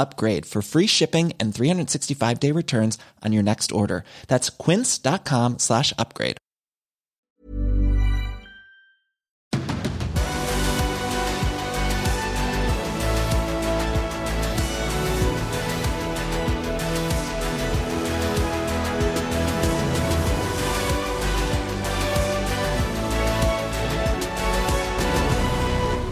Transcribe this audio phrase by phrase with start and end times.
[0.00, 4.04] upgrade for free shipping and 365 day returns on your next order.
[4.26, 6.36] That's quince.com slash upgrade.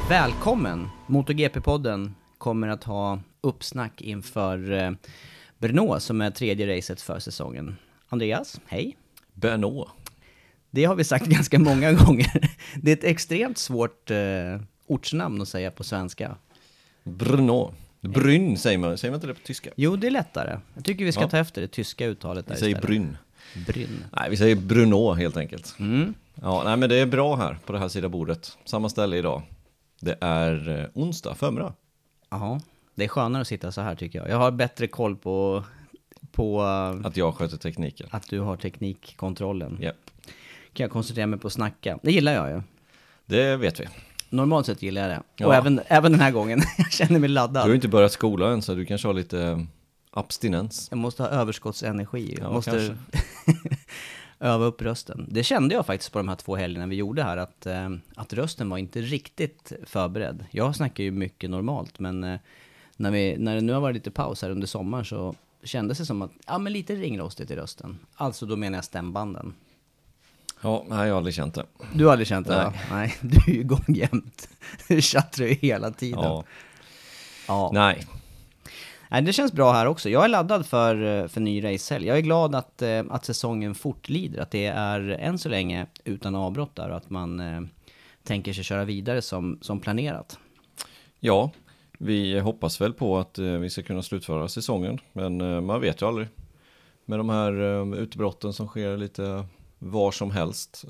[0.08, 0.88] Välkommen!
[1.06, 4.90] MotoGP-podden kommer att ha uppsnack inför eh,
[5.58, 7.76] Brno som är tredje racet för säsongen.
[8.08, 8.96] Andreas, hej!
[9.34, 9.88] Bernå.
[10.70, 12.50] Det har vi sagt ganska många gånger.
[12.76, 14.16] Det är ett extremt svårt eh,
[14.86, 16.36] ortsnamn att säga på svenska.
[17.04, 17.74] Brno.
[18.00, 19.70] Brünn säger man, säger man inte det på tyska?
[19.76, 20.60] Jo, det är lättare.
[20.74, 21.28] Jag tycker vi ska Ja.
[21.28, 22.88] ta efter det tyska uttalet där Vi säger istället.
[22.90, 23.16] Brünn.
[23.66, 24.04] Brynn.
[24.12, 25.74] Nej, vi säger Bruno helt enkelt.
[25.78, 26.14] Mm.
[26.34, 28.58] Ja, nej men det är bra här på det här sidan bordet.
[28.64, 29.42] Samma ställe idag.
[30.00, 31.72] Det är eh, onsdag förmiddag.
[32.30, 32.60] Jaha,
[32.98, 34.28] det är skönare att sitta så här tycker jag.
[34.28, 35.64] Jag har bättre koll på,
[36.32, 38.06] på eh, Att jag sköter tekniken.
[38.10, 39.78] att du har teknikkontrollen.
[39.80, 39.96] Japp.
[40.72, 41.98] Kan jag koncentrera mig på att snacka.
[42.02, 42.62] Det gillar jag ju.
[43.26, 43.84] Det vet vi.
[44.30, 45.22] Normalt sett gillar jag det.
[45.36, 45.46] Ja.
[45.46, 46.60] Och även, även den här gången.
[46.78, 47.62] jag känner mig Du laddad.
[47.62, 49.58] har ju inte börjat skolan än så du kanske har lite eh,
[50.10, 50.86] abstinens.
[50.90, 52.34] Jag måste ha överskottsenergi.
[52.38, 52.96] Jag Ja, måste
[54.40, 55.26] öva upp rösten.
[55.30, 58.32] Det kände jag faktiskt på de här två helgerna vi gjorde här, att, eh, att
[58.32, 60.44] rösten var inte riktigt förberedd.
[60.50, 62.38] Jag snackar ju mycket normalt, men
[62.98, 66.06] när, vi, när det nu har varit lite paus här under sommaren så kändes det
[66.06, 67.98] som att, ja men lite ringrostigt i rösten.
[68.14, 69.54] Alltså då menar jag stämbanden.
[70.60, 71.66] Ja, nej jag har aldrig känt det.
[71.94, 72.56] Du har aldrig känt det?
[72.56, 72.64] Nej.
[72.64, 72.72] va?
[72.90, 74.48] Nej, du är ju igång jämt.
[74.88, 76.22] Du tjattrar ju hela tiden.
[76.22, 76.44] Ja.
[77.48, 77.70] Ja.
[77.74, 78.06] Nej,
[79.10, 80.08] Nej, det känns bra här också.
[80.08, 82.06] Jag är laddad för, eh, för ny racehelg.
[82.06, 86.34] Jag är glad att, eh, att säsongen fortlider, att det är än så länge utan
[86.34, 87.60] avbrott där och att man eh,
[88.24, 90.38] tänker sig köra vidare som, som planerat.
[91.20, 91.50] ja,
[91.98, 94.98] vi hoppas väl på att eh, vi ska kunna slutföra säsongen.
[95.12, 96.28] Men eh, man vet ju aldrig.
[97.04, 99.44] Med de här eh, utbrotten som sker lite
[99.80, 100.84] var som helst.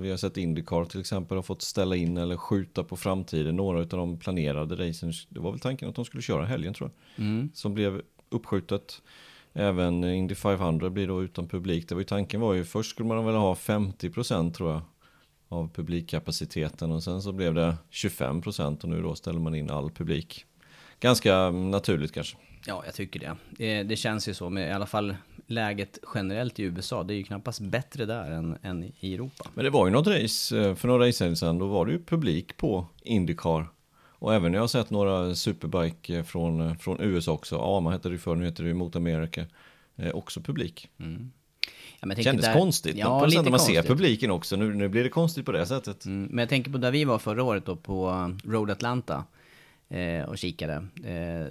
[0.00, 3.56] Vi har sett Indycar till exempel har fått ställa in eller skjuta på framtiden.
[3.56, 6.90] Några av de planerade racen, det var väl tanken att de skulle köra helgen tror
[7.16, 7.24] jag.
[7.26, 7.50] Mm.
[7.54, 9.02] Som blev uppskjutet.
[9.52, 11.88] Även Indy 500 blir då utan publik.
[11.88, 14.80] Det var ju tanken var ju först skulle man väl ha 50% tror jag.
[15.54, 19.90] Av publikkapaciteten och sen så blev det 25% och nu då ställer man in all
[19.90, 20.44] publik.
[21.00, 22.36] Ganska naturligt kanske.
[22.66, 23.36] Ja, jag tycker det.
[23.50, 23.82] det.
[23.82, 25.16] Det känns ju så med i alla fall
[25.46, 27.02] läget generellt i USA.
[27.02, 29.50] Det är ju knappast bättre där än, än i Europa.
[29.54, 32.04] Men det var ju något race, eh, för några race sedan, då var det ju
[32.04, 33.66] publik på Indycar.
[34.24, 37.90] Och även när jag har sett några superbike eh, från, eh, från USA också, AMA
[37.90, 39.46] hette det ju förr, nu heter det Mot America,
[39.96, 40.88] eh, också publik.
[40.96, 41.04] Ja,
[42.06, 43.88] men Kändes där- konstigt, Ja, på lite när man ser konstigt.
[43.90, 46.04] publiken också, nu, nu blir det konstigt på det sättet.
[46.04, 48.08] Mm, men jag tänker på där vi var förra året då på
[48.44, 49.24] eh, Road Atlanta
[49.88, 50.74] eh, och kikade.
[51.04, 51.46] Eh,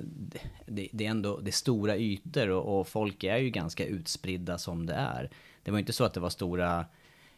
[0.68, 4.58] det, det är ändå det är stora ytor och, och folk är ju ganska utspridda
[4.58, 5.29] som det är.
[5.64, 6.85] Det var inte så att det var stora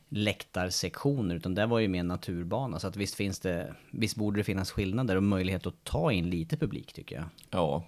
[0.10, 2.80] läktarsektioner utan det var ju mer naturbana.
[2.80, 6.30] Så att visst finns det, visst borde det finnas skillnader och möjlighet att ta in
[6.30, 7.26] lite publik tycker jag.
[7.50, 7.84] Ja,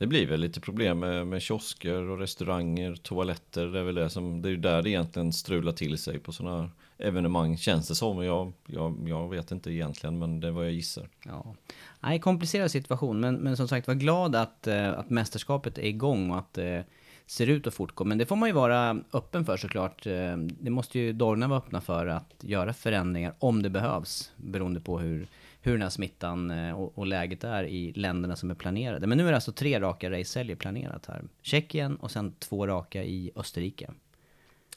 [0.00, 4.10] det blir väl lite problem med, med kiosker och restauranger, toaletter, det är väl det
[4.10, 7.88] som, det är ju där det egentligen strular till sig på sådana här evenemang känns
[7.88, 8.24] det som.
[8.24, 11.08] Jag, jag, jag vet inte egentligen, men det är vad jag gissar.
[11.26, 11.54] Ja.
[12.00, 16.30] Nej, komplicerad situation, men, men som sagt var glad att, eh, att mästerskapet är igång
[16.30, 16.84] och att det
[17.26, 18.04] ser ut att fortgå.
[18.04, 20.06] Men det får man ju vara öppen för såklart.
[20.06, 24.80] Eh, det måste ju Dorna vara öppna för att göra förändringar om det behövs, beroende
[24.80, 25.26] på hur,
[25.62, 29.06] hur den här smittan eh, och, och läget är i länderna som är planerade.
[29.06, 31.22] Men nu är det alltså tre raka racehelger planerat här.
[31.42, 33.90] Tjeckien och sen två raka i Österrike.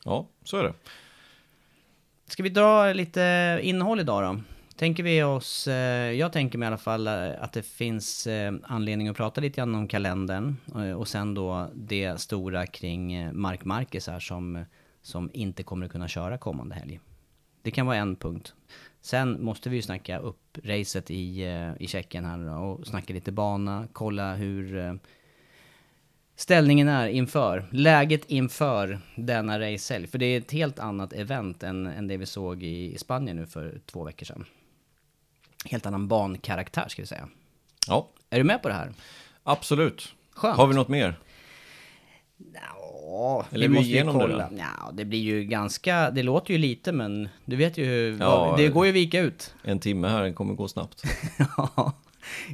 [0.06, 0.74] Ja, så är det.
[2.28, 4.42] Ska vi dra lite innehåll idag då?
[4.76, 8.28] Tänker vi oss, eh, jag tänker mig i alla fall eh, att det finns
[8.64, 10.56] anledning att prata lite grann om kalendern
[10.98, 14.66] och sen då det stora kring Mark Marquez här som,
[15.02, 17.00] som inte kommer att kunna köra kommande helg.
[17.62, 18.54] Det kan vara en punkt.
[19.04, 21.44] Sen måste vi ju snacka upp racet i,
[21.80, 25.00] i Tjeckien här och snacka lite bana, kolla hur
[26.36, 30.08] ställningen är inför, läget inför denna racehelg.
[30.08, 33.46] För det är ett helt annat event än, än det vi såg i Spanien nu
[33.46, 34.46] för två veckor sedan.
[35.66, 37.30] Helt annan bankaraktär ska vi säga.
[37.88, 38.10] Ja.
[38.30, 38.94] Är du med på det här?
[39.44, 40.16] Absolut.
[40.32, 40.58] Skönt.
[40.58, 41.20] Har vi något mer?
[43.14, 44.50] Ja, Eller vi måste ju det kolla.
[44.50, 44.58] då?
[44.58, 48.46] Ja, det blir ju ganska, det låter ju lite men du vet ju hur, Ja,
[48.46, 49.56] vad, det går ju att vika ut.
[49.64, 51.04] En timme här kommer gå snabbt.
[51.58, 51.94] Ja,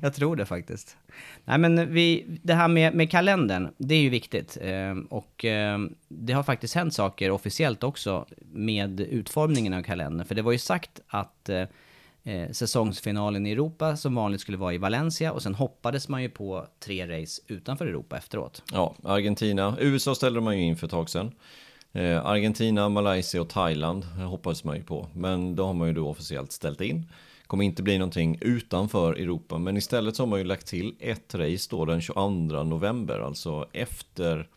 [0.01, 0.97] jag tror det faktiskt.
[1.45, 4.57] Nej men vi, det här med, med kalendern, det är ju viktigt.
[4.61, 10.27] Eh, och eh, det har faktiskt hänt saker officiellt också med utformningen av kalendern.
[10.27, 11.63] För det var ju sagt att eh,
[12.23, 16.29] eh, säsongsfinalen i Europa som vanligt skulle vara i Valencia och sen hoppades man ju
[16.29, 18.63] på tre race utanför Europa efteråt.
[18.71, 19.77] Ja, Argentina.
[19.79, 21.31] USA ställde man ju in för ett tag sedan.
[21.91, 25.07] Eh, Argentina, Malaysia och Thailand hoppades man ju på.
[25.13, 27.11] Men då har man ju då officiellt ställt in.
[27.47, 29.57] Kommer inte bli någonting utanför Europa.
[29.57, 32.29] Men istället så har man ju lagt till ett race då den 22
[32.63, 33.19] november.
[33.19, 34.47] Alltså efter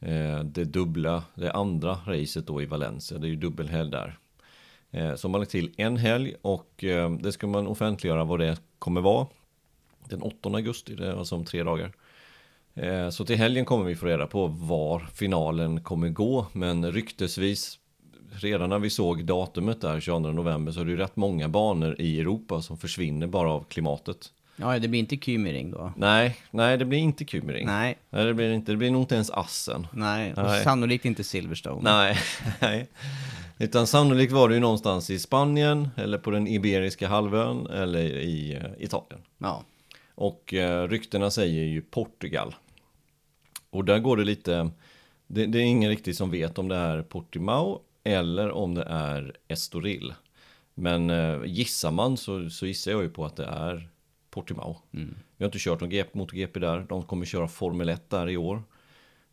[0.00, 3.18] eh, det dubbla, det andra racet då i Valencia.
[3.18, 4.18] Det är ju dubbelhelg där.
[4.94, 8.60] Som så man lagt till en helg och eh, det ska man offentliggöra vad det
[8.78, 9.26] kommer vara.
[10.08, 11.92] Den 8 augusti, det är alltså om tre dagar.
[12.74, 16.46] Eh, så till helgen kommer vi få reda på var finalen kommer gå.
[16.52, 17.78] Men ryktesvis,
[18.30, 21.96] redan när vi såg datumet där 22 november så är det ju rätt många banor
[22.00, 24.32] i Europa som försvinner bara av klimatet.
[24.56, 25.92] Ja, det blir inte Kymering då.
[25.96, 27.66] Nej, nej det blir inte Kymering.
[27.66, 28.72] Nej, Nej, det blir inte.
[28.72, 29.86] Det blir nog inte ens Assen.
[29.92, 30.64] nej, och Nej.
[30.64, 31.80] sannolikt inte Silverstone.
[31.82, 32.18] Nej,
[32.60, 32.88] nej.
[33.58, 38.54] Utan sannolikt var det ju någonstans i Spanien eller på den Iberiska halvön eller i
[38.54, 39.20] eh, Italien.
[39.38, 39.64] Ja.
[40.14, 42.54] Och eh, ryktena säger ju Portugal.
[43.70, 44.70] Och där går det lite,
[45.26, 49.36] det, det är ingen riktigt som vet om det är Portimao eller om det är
[49.48, 50.14] Estoril.
[50.74, 53.88] Men eh, gissar man så, så gissar jag ju på att det är
[54.34, 54.76] Portimao.
[54.90, 55.04] Vi
[55.38, 58.62] har inte kört någon MotoGP där, de kommer köra Formel 1 där i år.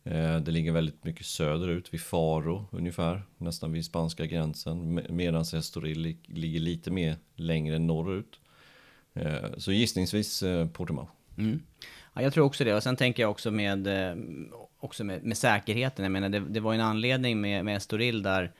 [0.04, 5.00] Eh, Det ligger väldigt mycket söderut vid Faro ungefär, nästan vid spanska gränsen.
[5.10, 8.40] Medan Estoril li- ligger lite mer längre norrut.
[9.14, 11.08] Eh, Så gissningsvis eh, Portimao.
[11.38, 11.62] Mm.
[12.14, 12.74] Ja, jag tror också det.
[12.74, 13.88] Och sen tänker jag också med,
[14.80, 16.02] också med, med säkerheten.
[16.02, 18.52] Jag menar, det, det var en anledning med, med Estoril där,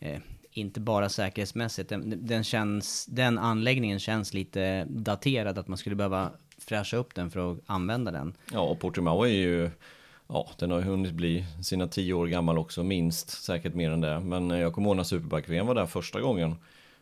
[0.00, 0.18] eh,
[0.58, 6.30] inte bara säkerhetsmässigt, den, den, känns, den anläggningen känns lite daterad, att man skulle behöva
[6.58, 8.34] fräscha upp den för att använda den.
[8.52, 9.70] Ja, och Portimao är ju,
[10.28, 14.00] ja, den har ju hunnit bli sina tio år gammal också, minst, säkert mer än
[14.00, 14.20] det.
[14.20, 16.56] Men eh, jag kommer ihåg när Superbike-VM var där första gången.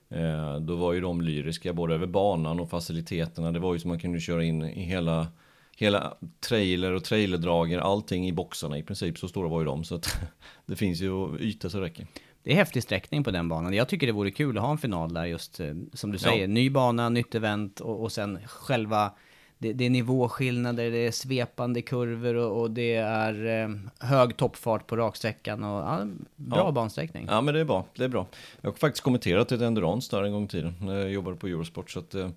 [0.08, 3.52] Eh, då var ju de lyriska både över banan och faciliteterna.
[3.52, 5.28] Det var ju som man kunde köra in i hela,
[5.76, 6.16] hela
[6.48, 9.18] trailer och trailerdrager, allting i boxarna i princip.
[9.18, 9.84] Så stora var ju de.
[9.84, 10.18] Så att
[10.66, 12.06] det finns ju yta så räcker.
[12.46, 13.72] Det är häftig sträckning på den banan.
[13.74, 16.40] Jag tycker det vore kul att ha en final där just, eh, som du säger,
[16.40, 16.46] Ja.
[16.46, 19.12] ny bana, nytt event och, och sen själva,
[19.58, 23.68] det, det är nivåskillnader, det är svepande kurvor och, och det är eh,
[24.08, 26.06] hög toppfart på raksträckan och ja,
[26.36, 26.72] bra Ja.
[26.72, 27.26] bansträckning.
[27.30, 28.26] Ja men det är bra, det är bra.
[28.60, 31.46] Jag har faktiskt kommenterat ett Endurance där en gång i tiden när jag jobbade på
[31.46, 31.90] Eurosport.
[31.90, 32.28] Så att, eh,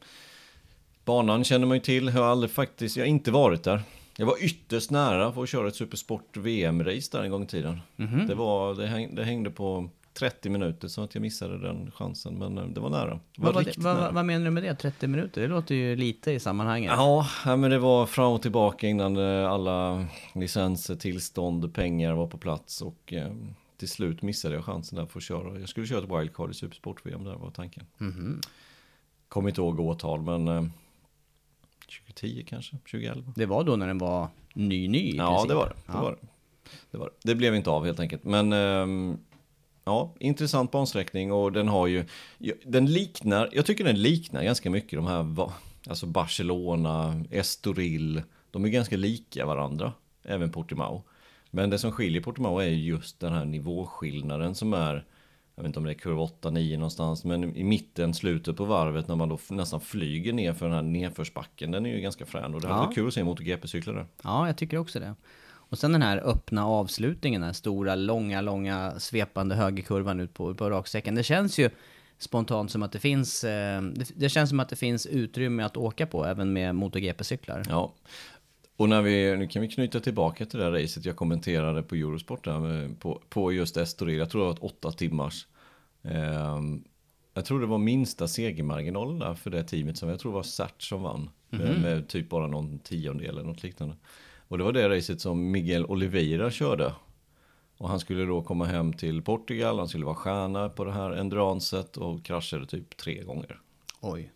[1.05, 3.81] banan känner man ju till, jag har aldrig faktiskt, jag har inte varit där.
[4.17, 7.79] Jag var ytterst nära för att köra ett Supersport VM-race där en gång i tiden.
[8.27, 12.33] Det, var, det, häng, det hängde på 30 minuter så att jag missade den chansen.
[12.37, 13.19] Men eh, det var nära.
[13.35, 14.11] Det var Vad, det, vad, nära.
[14.11, 14.75] vad menar du med det?
[14.75, 15.41] 30 minuter?
[15.41, 16.91] Det låter ju lite i sammanhanget.
[16.95, 22.37] Ja, men det var fram och tillbaka innan eh, alla licenser, tillstånd, pengar var på
[22.37, 23.31] plats och eh,
[23.77, 25.59] till slut missade jag chansen där för att köra.
[25.59, 27.85] Jag skulle köra ett wildcard i Supersport-VM, där var tanken.
[27.97, 28.41] Mhm.
[29.27, 30.63] Kommer inte ihåg årtal, men eh,
[32.05, 33.33] 2010 kanske, 2011.
[33.35, 35.73] Det var då när den var ny, ny Ja, det var det.
[35.75, 36.01] Det, Ja.
[36.01, 36.27] var det.
[36.91, 37.29] Det, var det.
[37.29, 38.23] det blev inte av helt enkelt.
[38.23, 39.17] Men ehm,
[39.89, 42.05] ja, intressant bansträckning och den har ju,
[42.65, 45.49] den liknar, jag tycker den liknar ganska mycket de här,
[45.87, 49.93] alltså Barcelona, Estoril, de är ganska lika varandra,
[50.23, 51.03] även Portimao.
[51.51, 55.05] Men det som skiljer Portimao är ju just den här nivåskillnaden som är,
[55.55, 59.07] jag vet inte om det är kurva 8-9 någonstans, men i mitten, slutet på varvet
[59.07, 62.55] när man då nästan flyger ner för den här nedförsbacken, den är ju ganska frän
[62.55, 62.85] och det hade Ja.
[62.85, 64.05] varit kul att se MotoGP-cyklar där.
[64.23, 65.15] Ja, jag tycker också det.
[65.69, 70.55] Och sen den här öppna avslutningen, den här stora, långa, långa svepande högerkurvan ut på,
[70.55, 71.15] på raksträckan.
[71.15, 71.69] Det känns ju,
[72.17, 75.77] spontant som att det finns, eh, det, det känns som att det finns utrymme att
[75.77, 77.65] åka på även med MotoGP-cyklar.
[77.69, 77.93] Ja,
[78.79, 81.95] och när vi, nu kan vi knyta tillbaka till det där racet jag kommenterade på
[81.95, 84.17] Eurosport där med, på, på just Estoril.
[84.17, 85.47] Jag tror det var åtta timmars.
[86.01, 86.59] Eh,
[87.33, 90.81] jag tror det var minsta segermarginalen där för det teamet som jag tror var Sert
[90.81, 91.29] som vann.
[91.51, 91.81] Mm -hmm.
[91.81, 93.95] med, med, typ bara någon tiondel eller något liknande.
[94.49, 96.93] Och det var det racet som Miguel Oliveira körde.
[97.77, 101.11] Och han skulle då komma hem till Portugal, han skulle vara stjärna på det här
[101.11, 103.59] enduranset och kraschade typ tre gånger.
[104.01, 104.31] Oj.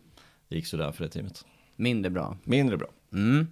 [0.48, 1.44] Det gick sådär för det teamet.
[1.76, 2.36] Mindre bra.
[2.44, 2.88] Mindre bra.
[3.12, 3.46] Mm.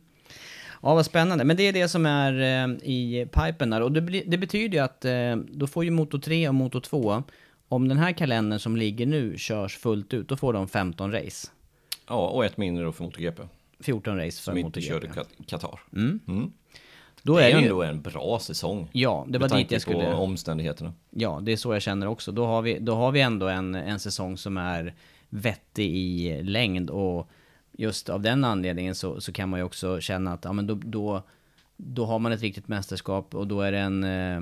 [0.83, 1.45] Ja, vad spännande.
[1.45, 3.81] Men det är det som är eh, i pipen där.
[3.83, 7.23] Och det, det betyder ju att eh, då får ju Moto 3 och Moto 2,
[7.69, 11.49] om den här kalendern som ligger nu körs fullt ut, då får de 15 race.
[12.09, 13.43] Ja, och ett mindre då för MotoGP.
[13.83, 15.09] 14 race för Som inte körde
[15.47, 15.81] Qatar.
[15.93, 16.21] Mm.
[16.29, 16.53] Mm.
[17.23, 17.91] Då det är, är det ändå ju...
[17.91, 18.89] en bra säsong.
[18.93, 20.13] Ja, det var dit jag skulle...
[20.13, 20.93] på omständigheterna.
[21.11, 22.33] Ja, det är så jag känner också.
[22.33, 24.95] Då har vi, då har vi ändå en, en säsong som är
[25.29, 27.31] vettig i längd och
[27.73, 30.75] just av den anledningen så, så kan man ju också känna att ja, men då,
[30.75, 31.23] då,
[31.77, 34.41] då har man ett riktigt mästerskap och då är det en eh,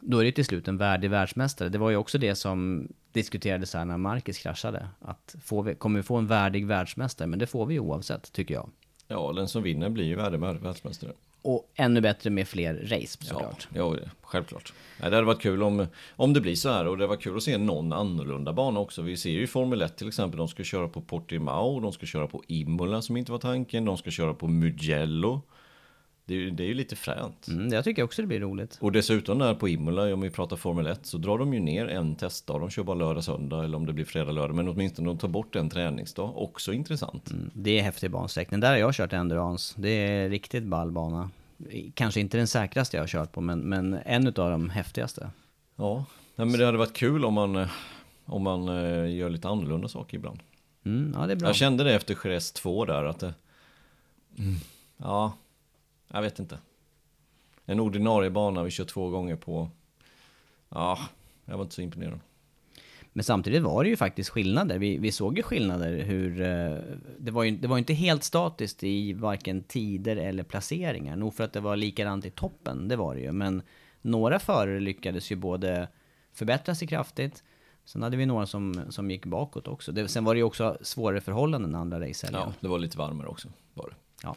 [0.00, 1.68] då är det till slut en värdig världsmästare.
[1.68, 4.88] Det var ju också det som diskuterades här när Marcus kraschade.
[5.00, 7.28] Att får vi, kommer vi få en värdig världsmästare?
[7.28, 8.70] Men det får vi ju oavsett, tycker jag.
[9.10, 11.12] Ja, den som vinner blir ju världsmästare.
[11.42, 13.68] Och ännu bättre med fler race såklart.
[13.74, 14.72] Ja, ja självklart.
[15.00, 15.86] Nej, det hade varit kul om,
[16.16, 19.02] om det blir så här och det var kul att se någon annorlunda bana också.
[19.02, 22.26] Vi ser ju Formel 1 till exempel, de ska köra på Portimao, de ska köra
[22.26, 25.40] på Imola som inte var tanken, de ska köra på Mugello.
[26.24, 27.48] Det är, ju, det är ju lite fränt.
[27.48, 28.78] Mm, jag tycker också det blir roligt.
[28.80, 31.86] Och dessutom där på Imola, om vi pratar Formel 1, så drar de ju ner
[31.86, 32.60] en testdag.
[32.60, 34.56] De kör bara lördag, söndag eller om det blir fredag, lördag.
[34.56, 36.36] Men åtminstone de tar bort en träningsdag.
[36.36, 37.30] Också intressant.
[37.30, 38.60] Mm, det är häftig bansträckning.
[38.60, 39.74] Där har jag kört endurance.
[39.80, 41.30] Det är riktigt ball bana.
[41.94, 45.30] Kanske inte den säkraste jag har kört på, men, men en av de häftigaste.
[45.76, 46.04] Ja,
[46.36, 47.66] men det hade varit kul om man,
[48.24, 50.40] om man eh, gör lite annorlunda saker ibland.
[50.84, 51.48] Mm, ja, det är bra.
[51.48, 53.34] Jag kände det efter Jerez 2 där, att det...
[54.38, 54.54] Mm,
[54.96, 55.32] ja,
[56.12, 56.58] jag vet inte.
[57.66, 59.70] En ordinarie bana vi kör två gånger på.
[60.68, 60.98] Ja,
[61.44, 62.20] jag var inte så imponerad.
[63.12, 64.78] Men samtidigt var det ju faktiskt skillnader.
[64.78, 66.40] Vi, vi såg ju skillnader hur...
[66.40, 66.78] Eh,
[67.18, 71.16] det var ju det var inte helt statiskt i varken tider eller placeringar.
[71.16, 73.32] Nog för att det var likadant i toppen, det var det ju.
[73.32, 73.62] Men
[74.02, 75.88] några förare lyckades ju både
[76.32, 77.42] förbättra sig kraftigt.
[77.84, 79.92] Sen hade vi några som, som gick bakåt också.
[79.92, 83.28] Det, sen var det ju också svårare förhållanden andra race Ja, det var lite varmare
[83.28, 83.48] också.
[83.74, 83.94] Var det.
[84.22, 84.36] Ja.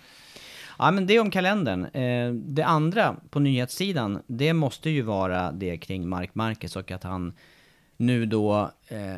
[0.79, 1.85] Ja, men det om kalendern.
[1.85, 7.03] Eh, det andra på nyhetssidan, det måste ju vara det kring Mark Marquez och att
[7.03, 7.33] han
[7.97, 9.15] nu då eh,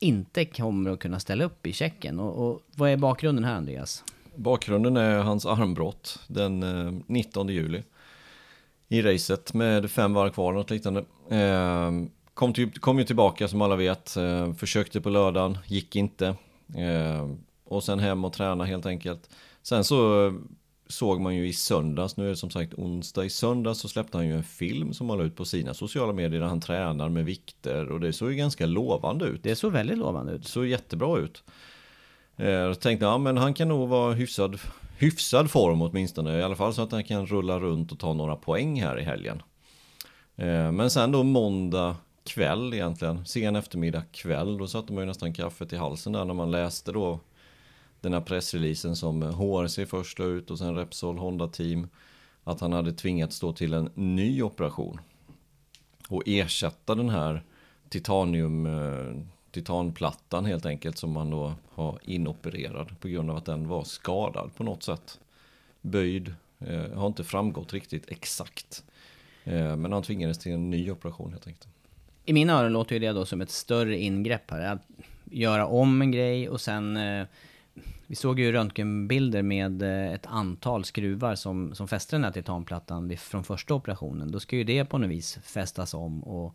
[0.00, 2.20] inte kommer att kunna ställa upp i Tjeckien.
[2.20, 4.04] Och, och, vad är bakgrunden här, Andreas?
[4.34, 7.82] Bakgrunden är hans armbrott den eh, 19 juli
[8.88, 11.04] i racet med fem varv kvar, något liknande.
[11.30, 11.90] Eh,
[12.34, 16.26] kom, till, kom ju tillbaka som alla vet, eh, försökte på lördagen, gick inte.
[16.76, 17.30] Eh,
[17.64, 19.30] och sen hem och träna helt enkelt.
[19.62, 20.32] Sen så
[20.88, 24.18] såg man ju i söndags, nu är det som sagt onsdag, i söndags så släppte
[24.18, 27.08] han ju en film som han la ut på sina sociala medier där han tränar
[27.08, 29.42] med vikter och det såg ju ganska lovande ut.
[29.42, 30.42] Det såg väldigt lovande ut.
[30.42, 31.44] Det såg jättebra ut.
[32.36, 34.58] Eh, jag tänkte, ja men han kan nog vara hyfsad,
[34.98, 38.36] hyfsad form åtminstone, i alla fall så att han kan rulla runt och ta några
[38.36, 39.42] poäng här i helgen.
[40.36, 45.34] Eh, men sen då måndag kväll egentligen, sen eftermiddag kväll, då satte man ju nästan
[45.34, 47.20] kaffet i halsen där när man läste då
[48.00, 51.88] den här pressreleasen som HRC först ut och sen Repsol Honda Team.
[52.44, 55.00] Att han hade tvingats stå till en ny operation.
[56.08, 57.42] Och ersätta den här
[57.88, 63.68] titanium, eh, titanplattan helt enkelt som man då har inopererad på grund av att den
[63.68, 65.20] var skadad på något sätt.
[65.80, 68.84] Böjd, eh, har inte framgått riktigt exakt.
[69.44, 71.68] Eh, men han tvingades till en ny operation helt enkelt.
[72.24, 74.72] I mina öron låter ju det då som ett större ingrepp här.
[74.72, 74.82] Att
[75.24, 77.26] göra om en grej och sen eh,
[78.06, 83.16] vi såg ju röntgenbilder med eh, ett antal skruvar som, som fäster den här titanplattan
[83.16, 84.32] från första operationen.
[84.32, 86.54] Då ska ju det på något vis fästas om och...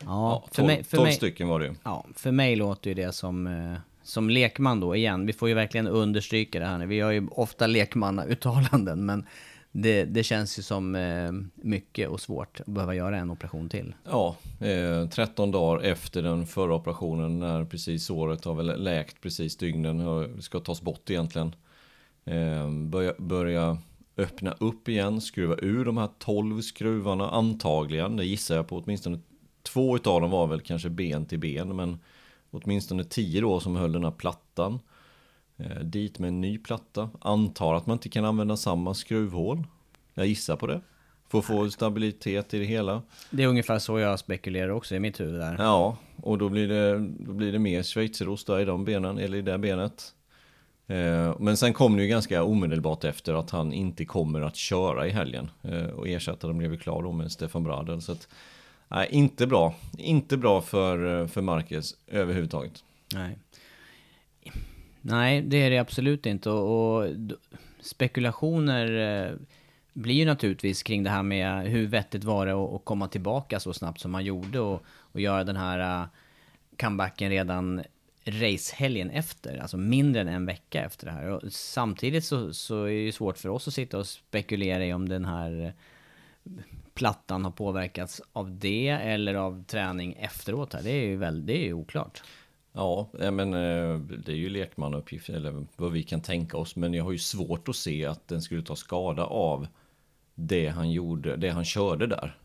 [0.00, 1.74] Ja, ja för 12, mig, för 12 mig, stycken var det ju.
[1.84, 5.26] Ja, för mig låter ju det som, eh, som lekman då igen.
[5.26, 6.86] Vi får ju verkligen understryka det här nu.
[6.86, 9.26] Vi har ju ofta lekmannauttalanden men
[9.72, 13.94] det, det känns ju som eh, mycket och svårt att behöva göra en operation till.
[14.04, 19.56] Ja, eh, 13 dagar efter den förra operationen när precis såret har väl läkt precis
[19.56, 21.54] dygnen ska tas bort egentligen.
[22.24, 23.78] Eh, börja, börja
[24.16, 28.16] öppna upp igen, skruva ur de här 12 skruvarna antagligen.
[28.16, 29.20] Det gissar jag på åtminstone
[29.62, 31.98] två utav dem var väl kanske ben till ben men
[32.50, 34.80] åtminstone 10 då som höll den här plattan.
[35.58, 37.10] Eh, dit med en ny platta.
[37.20, 39.66] Antar att man inte kan använda samma skruvhål.
[40.14, 40.80] Jag gissar på det.
[41.28, 43.02] För att få stabilitet i det hela.
[43.30, 45.56] Det är ungefär så jag spekulerar också i mitt huvud där.
[45.58, 49.38] Ja, och då blir det, då blir det mer schweizerost där i de benen, eller
[49.38, 50.14] i det benet.
[50.86, 55.06] Eh, men sen kom det ju ganska omedelbart efter att han inte kommer att köra
[55.06, 55.50] i helgen.
[55.62, 58.02] Eh, och ersättaren blev ju klar då med Stefan Bradel.
[58.02, 58.28] Så att,
[58.88, 59.74] nej, inte bra.
[59.98, 62.84] Inte bra för, för Marquez överhuvudtaget.
[63.14, 63.38] Nej.
[65.00, 66.50] Nej, det är det absolut inte.
[66.50, 67.10] Och, och
[67.80, 69.32] spekulationer eh,
[69.92, 73.60] blir ju naturligtvis kring det här med hur vettigt var det att, att komma tillbaka
[73.60, 76.06] så snabbt som man gjorde och, och göra den här eh,
[76.80, 77.82] comebacken redan
[78.24, 81.28] racehelgen efter, alltså mindre än en vecka efter det här.
[81.30, 84.92] Och samtidigt så, så är det ju svårt för oss att sitta och spekulera i
[84.92, 85.72] om den här eh,
[86.94, 90.82] plattan har påverkats av det eller av träning efteråt här.
[90.82, 92.22] Det är ju väldigt, det är ju oklart.
[92.72, 96.76] Ja, men eh, det är ju lekmannauppgift eller vad vi kan tänka oss.
[96.76, 99.66] Men jag har ju svårt att se att den skulle ta skada av
[100.34, 102.38] det han gjorde, det han körde där.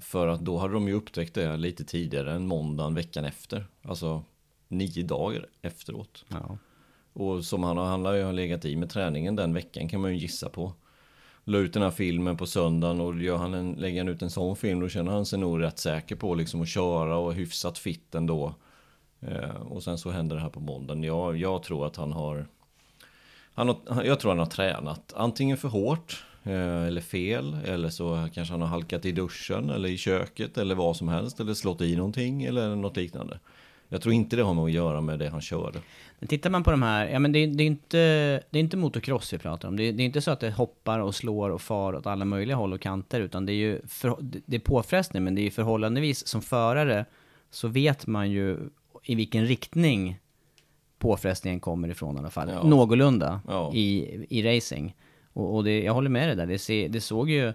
[0.00, 3.66] För att då hade de ju upptäckt det lite tidigare än måndagen veckan efter.
[3.82, 4.24] Alltså
[4.68, 6.24] nio dagar efteråt.
[6.28, 6.58] Ja.
[7.12, 10.18] Och som han, han har ju legat i med träningen den veckan kan man ju
[10.18, 10.72] gissa på.
[11.44, 14.30] La ut den här filmen på söndagen och gör han en, lägger han ut en
[14.30, 17.78] sån film då känner han sig nog rätt säker på liksom att köra och hyfsat
[17.78, 18.54] fit ändå.
[19.20, 21.02] Eh, och sen så händer det här på måndagen.
[21.04, 22.46] Jag, jag tror att han har,
[23.54, 28.28] han har Jag tror han har tränat antingen för hårt eh, eller fel eller så
[28.34, 31.80] kanske han har halkat i duschen eller i köket eller vad som helst eller slått
[31.80, 33.38] i någonting eller något liknande.
[33.90, 35.78] Jag tror inte det har med att göra med det han körde.
[36.18, 37.98] Men tittar man på de här, ja men det, det är inte,
[38.50, 39.76] det är inte motocross vi pratar om.
[39.76, 42.56] Det, det, är inte så att det hoppar och slår och far åt alla möjliga
[42.56, 45.50] håll och kanter, utan det är ju för, det är påfrestning, men det är ju
[45.50, 47.04] förhållandevis som förare
[47.50, 48.58] så vet man ju
[49.02, 50.18] i vilken riktning
[50.98, 52.48] påfrestningen kommer ifrån i alla fall.
[52.48, 52.62] Ja.
[52.62, 53.72] Någorlunda ja.
[53.74, 54.96] i, i racing.
[55.32, 57.52] Och, och det, jag håller med dig där, det, se, det, såg ju,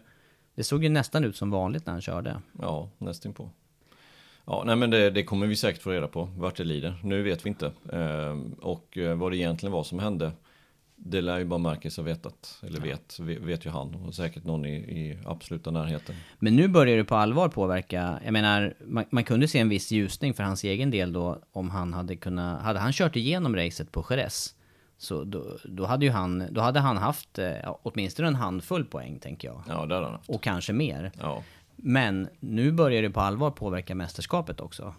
[0.55, 2.41] det såg ju nästan ut som vanligt när han körde.
[2.61, 3.49] Ja, nästan på.
[4.45, 6.95] Ja, nej men det, det, kommer vi säkert få reda på vart det lider.
[7.03, 7.71] Nu vet vi inte.
[7.91, 10.31] Eh, och vad det egentligen var som hände,
[11.05, 12.59] det lär ju bara Marcus ha vetat.
[12.61, 12.83] Eller ja.
[12.85, 13.95] vet, vet ju han.
[13.95, 16.15] Och säkert någon i, i absoluta närheten.
[16.39, 18.19] Men nu börjar det på allvar påverka.
[18.25, 21.39] Jag menar, man, man, kunde se en viss ljusning för hans egen del då.
[21.51, 24.55] Om han hade kunnat, hade han kört igenom racet på Jerez.
[24.97, 29.19] Så då, då, hade ju han, då hade han haft eh, åtminstone en handfull poäng
[29.19, 29.63] tänker jag.
[29.67, 30.29] Ja, det hade han haft.
[30.29, 31.11] Och kanske mer.
[31.19, 31.43] Ja.
[31.75, 34.93] Men nu börjar det på allvar påverka mästerskapet också.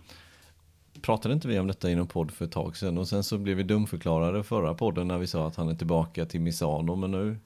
[1.05, 3.39] Pratade inte vi om detta i någon podd för ett tag sedan och sen så
[3.39, 7.11] blev vi dumförklarade förra podden när vi sa att han är tillbaka till Misano men
[7.11, 7.39] nu,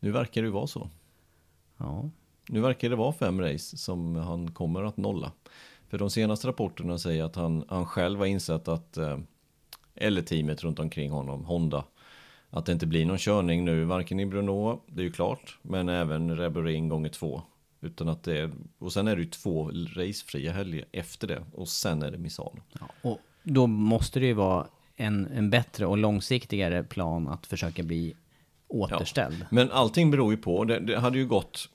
[0.00, 0.88] nu verkar det vara så.
[1.76, 2.10] Ja.
[2.48, 5.32] Nu verkar det vara fem race som han kommer att nolla.
[5.88, 9.18] För de senaste rapporterna säger att han, han själv har insett att eh,
[9.94, 11.84] eller teamet runt omkring honom, Honda,
[12.50, 15.88] att det inte blir någon körning nu, varken i Bruno, det är ju klart, men
[15.88, 17.42] även Rebering gånger två.
[17.84, 21.68] Utan att det är, och sen är det ju två racefria helger efter det och
[21.68, 22.60] sen är det Misano.
[22.80, 24.66] Ja, och då måste det ju vara
[24.96, 28.14] en, en bättre och långsiktigare plan att försöka bli
[28.68, 29.36] återställd.
[29.40, 31.68] Ja, men allting beror ju på, det, det, hade ju gått,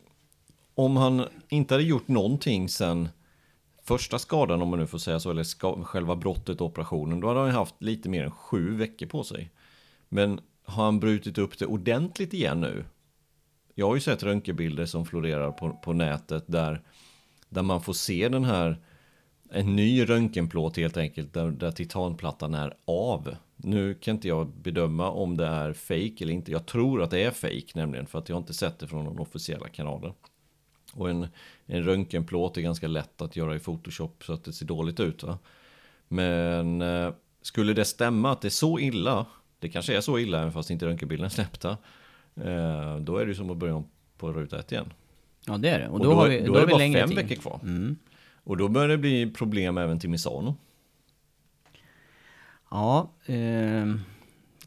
[0.76, 3.10] om han inte hade gjort någonting sen
[3.84, 7.28] första skadan, om man nu får säga så, eller ska, själva brottet och operationen, då
[7.28, 9.52] hade han haft lite mer än sju veckor på sig.
[10.10, 12.86] Men har han brutit upp det ordentligt igen nu,
[13.80, 16.82] jag har ju sett röntgenbilder som florerar på, på nätet där,
[17.50, 18.78] där man får se den här
[19.52, 23.36] en ny röntgenplåt helt enkelt där, där titanplattan är av.
[23.56, 26.52] Nu kan inte jag bedöma om det är fake eller inte.
[26.52, 29.20] Jag tror att det är fake nämligen för att jag inte sett det från de
[29.20, 30.14] officiella kanalerna.
[30.94, 31.28] Och en,
[31.66, 35.24] en röntgenplåt är ganska lätt att göra i Photoshop så att det ser dåligt ut.
[35.24, 35.38] Va?
[36.08, 39.26] Men eh, skulle det stämma att det är så illa,
[39.60, 41.78] det kanske är så illa även fast inte röntgenbilden är släppta.
[42.46, 44.94] Eh, då är det ju som att börja om på ruta ett igen.
[45.46, 45.88] Ja det är det.
[45.88, 47.18] Och, och då, då, har vi, då, då är det bara fem tid.
[47.18, 47.60] veckor kvar.
[47.64, 47.96] Mm.
[48.44, 50.56] Och då börjar det bli problem även till Misano.
[52.72, 53.96] Ja, eh,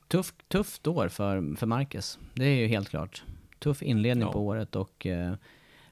[0.08, 2.18] tuff, tufft år för, för Marcus.
[2.34, 3.24] Det är ju helt klart.
[3.58, 4.32] Tuff inledning ja.
[4.32, 5.34] på året och eh,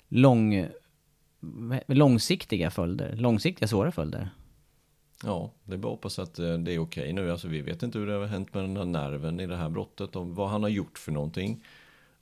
[0.08, 0.68] lång,
[1.86, 3.16] långsiktiga följder.
[3.16, 4.30] Långsiktiga svåra följder.
[5.24, 7.30] Ja, det är bara att hoppas att eh, det är okej nu.
[7.30, 9.68] Alltså, vi vet inte hur det har hänt med den här nerven i det här
[9.68, 10.16] brottet.
[10.16, 11.64] Om vad han har gjort för någonting.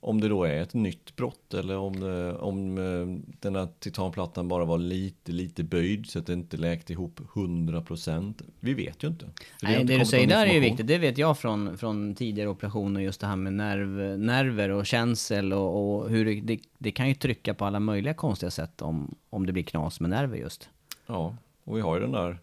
[0.01, 4.47] Om det då är ett nytt brott eller om, det, om eh, den här titanplattan
[4.47, 8.33] bara var lite, lite böjd så att det inte läkte ihop 100%.
[8.59, 9.25] Vi vet ju inte.
[9.63, 10.87] Nej, det, inte det du säger där är ju viktigt.
[10.87, 15.53] Det vet jag från, från tidigare operationer, just det här med nerv, nerver och känsel
[15.53, 19.15] och, och hur det, det, det, kan ju trycka på alla möjliga konstiga sätt om,
[19.29, 20.69] om det blir knas med nerver just.
[21.07, 22.37] Ja, och vi har ju den där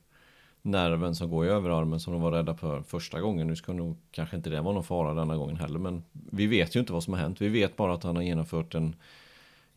[0.67, 3.47] nerven som går i överarmen som de var rädda för första gången.
[3.47, 5.79] Nu ska nog kanske inte det vara någon fara denna gången heller.
[5.79, 7.41] Men vi vet ju inte vad som har hänt.
[7.41, 8.97] Vi vet bara att han har genomfört en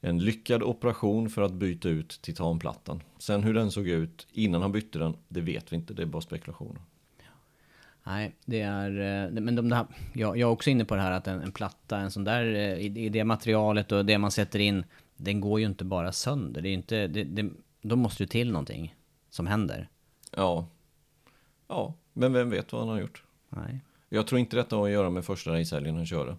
[0.02, 3.02] en lyckad operation för att byta ut titanplattan.
[3.18, 6.06] Sen hur den såg ut innan han bytte den, det vet vi inte, det är
[6.06, 6.82] bara spekulationer.
[8.04, 8.90] Nej, det är...
[9.26, 11.52] eh, Men de där, jag, jag är också inne på det här att en, en
[11.52, 14.84] platta, en sån där, eh, i, i det materialet och det man sätter in,
[15.18, 16.62] den går ju inte bara sönder.
[16.62, 17.50] Det är inte, det, det,
[17.82, 18.96] då måste ju till någonting
[19.30, 19.90] som händer.
[20.36, 20.68] Ja,
[21.70, 23.24] ja, men vem vet vad han har gjort?
[23.50, 23.80] Nej.
[24.10, 26.36] Jag tror inte detta har att göra med första racehelgen han körde.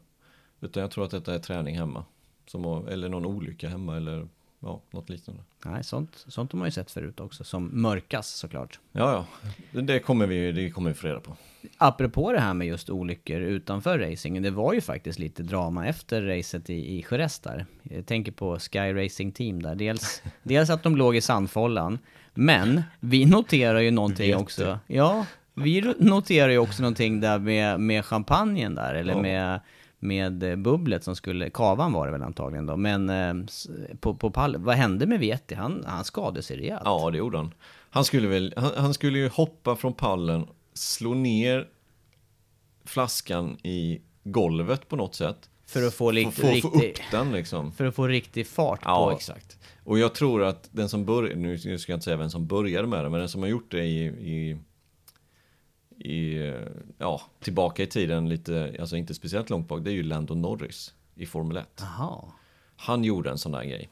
[0.60, 2.04] Utan jag tror att detta är träning hemma.
[2.46, 4.28] Som, eller någon olycka hemma eller
[4.60, 5.42] ja, något liknande.
[5.64, 8.78] Nej, sånt, sånt har man ju sett förut också, som mörkas såklart.
[8.92, 9.12] Ja,
[9.42, 11.36] ja, det- det kommer vi, det kommer vi få reda på.
[11.78, 16.22] Apropå det här med just olyckor utanför racingen, det var ju faktiskt lite drama efter
[16.22, 17.66] racet i, i Jerez där.
[17.82, 19.74] Jag tänker på Sky Racing Team där.
[19.74, 21.98] Dels, dels att de låg i sandfållan,
[22.34, 24.78] men vi noterar ju någonting också.
[24.86, 29.22] Ja, vi noterar ju också någonting där med, med champagnen där, eller Ja.
[29.22, 29.60] med,
[29.98, 33.34] med eh, bubblet som skulle, kavan var det väl antagligen då, men eh,
[34.00, 35.54] på, på pall, vad hände med Vietti?
[35.54, 36.82] Han, han skadade sig rejält.
[36.84, 37.54] Ja, det gjorde han.
[37.90, 41.66] Han skulle väl, han, han skulle ju hoppa från pallen, slå ner
[42.84, 45.36] flaskan i golvet på något sätt.
[45.66, 47.72] För att få Få, lite få, upp riktig, den liksom.
[47.72, 49.58] för att få riktig fart Ja, på exakt.
[49.90, 52.88] Och jag tror att den som började, nu ska jag inte säga vem som började
[52.88, 54.56] med det, men den som har gjort det i, i,
[56.10, 56.38] i
[56.98, 60.94] ja, tillbaka i tiden lite, alltså inte speciellt långt bak, det är ju Lando Norris
[61.14, 61.66] i Formel 1.
[61.80, 62.24] Jaha.
[62.76, 63.88] Han gjorde en sån där grej.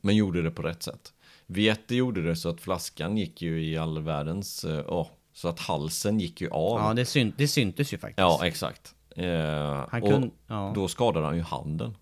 [0.00, 1.12] Men gjorde det på rätt sätt.
[1.46, 5.60] Vietti gjorde det så att flaskan gick ju i all världens, eh, ja, så att
[5.60, 6.78] halsen gick ju av.
[6.80, 8.18] Ja, det, syn, det syntes ju faktiskt.
[8.18, 8.94] Ja, exakt.
[9.16, 10.72] Eh, och kunde- ja.
[10.74, 11.96] Då skadade han ju handen.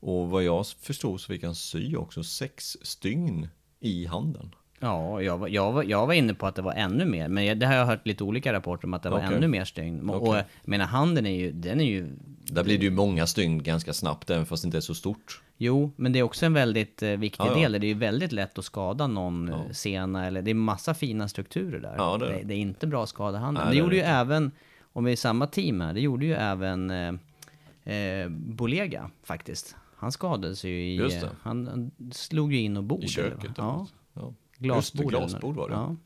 [0.00, 3.48] Och vad jag förstod så fick han sy också sex stygn
[3.80, 4.54] i handen.
[4.80, 7.44] Ja, jag var, jag, var, jag var inne på att det var ännu mer, men
[7.44, 9.36] jag- det har jag hört lite olika rapporter om att det var Okej.
[9.36, 10.10] ännu mer stygn.
[10.10, 10.44] Och Okej.
[10.62, 12.16] jag menar, handen är ju, den är ju...
[12.44, 15.42] Där blir det ju många stygn ganska snabbt, även fast det inte är så stort.
[15.56, 17.54] Jo, men det är också en väldigt eh, viktig ja.
[17.54, 17.72] del.
[17.72, 19.74] Det är ju väldigt lätt att skada någon ja.
[19.74, 21.94] sena, eller det är massa fina strukturer där.
[21.96, 22.42] Ja, det är det.
[22.44, 23.64] det, är inte bra att skada handen.
[23.64, 24.10] Nej, det det gjorde ju inte.
[24.10, 24.52] även,
[24.92, 29.76] om vi är i samma team här, det gjorde ju även eh, eh, Bolega faktiskt.
[29.98, 30.96] Han skadades ju i...
[30.98, 33.04] Eh, Han, slog ju in och bord.
[33.04, 33.50] I köket.
[33.56, 33.86] Ja.
[34.12, 34.24] vad?
[34.24, 34.34] Ja, Ja.
[34.58, 35.12] glasbord.
[35.12, 35.74] Just det, glasbord var det.
[35.74, 35.96] Ja.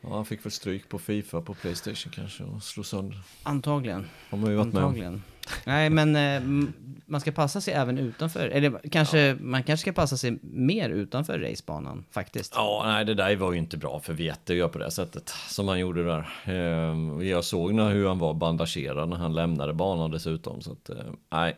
[0.00, 3.18] Ja, han fick väl stryk på Fifa på Playstation kanske och slå sönder.
[3.42, 4.06] Antagligen.
[4.30, 4.82] Har man ju varit med.
[4.82, 5.22] Antagligen.
[5.66, 6.68] Nej, men eh,
[7.06, 8.48] man ska passa sig även utanför.
[8.48, 12.52] Eller kanske, man kanske ska passa sig mer utanför racebanan, faktiskt.
[12.56, 15.28] Ja, nej det där var ju inte bra för Vietti att göra på det sättet
[15.28, 16.28] som han gjorde där.
[16.44, 20.60] Ehm, Jag såg när, hur han var bandagerad när han lämnade banan dessutom.
[20.60, 20.96] Så att, eh,
[21.30, 21.56] nej,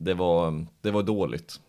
[0.00, 1.60] det var, det var dåligt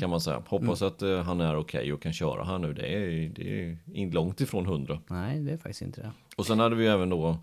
[0.00, 0.42] kan man säga.
[0.46, 2.72] Hoppas att eh, han är okej och kan köra här nu.
[2.72, 3.70] Det är, det
[4.02, 4.98] är långt ifrån hundra.
[5.06, 6.10] Nej, det är faktiskt inte det.
[6.36, 7.36] Och sen hade vi även då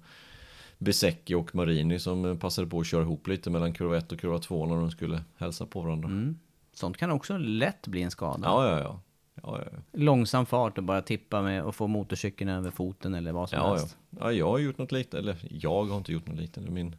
[0.77, 4.19] Besecki och Marini som eh, passade på att köra ihop lite mellan kurva 1 och
[4.19, 6.33] kurva 2 när de skulle hälsa på varandra.
[6.73, 8.39] Sånt kan också lätt bli en skada.
[8.43, 8.99] Ja, ja, ja.
[9.43, 9.77] ja, ja, ja.
[9.99, 13.65] Långsam fart och bara tippa med och få motorcykeln över foten eller vad som Ja,
[13.67, 13.75] ja.
[13.75, 13.97] helst.
[14.19, 16.95] ja, jag har gjort något liknande, eller jag har inte gjort något liknande, min,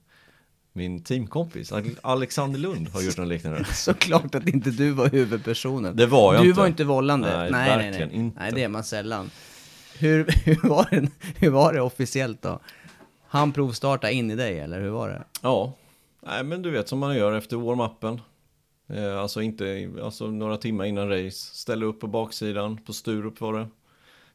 [0.79, 3.65] min teamkompis Ale- Alexander Lund har gjort något liknande.
[3.75, 5.97] Såklart att inte du var huvudpersonen.
[5.97, 6.61] Det var jag du inte.
[6.61, 7.39] var inte vållande.
[7.39, 8.19] Nej, nej, verkligen nej.
[8.19, 8.41] inte.
[8.41, 9.31] Nej, det är man sällan.
[9.99, 12.61] Hur, hur, var det, hur var det officiellt då?
[13.29, 15.25] Han provstarta in i dig, eller hur var det?
[15.43, 15.73] Ja,
[16.27, 18.21] nej men du vet som man gör efter warm-upen.
[18.93, 21.55] Eh, alltså inte, alltså några timmar innan race.
[21.55, 23.67] Ställa upp på baksidan, på Sturup var det.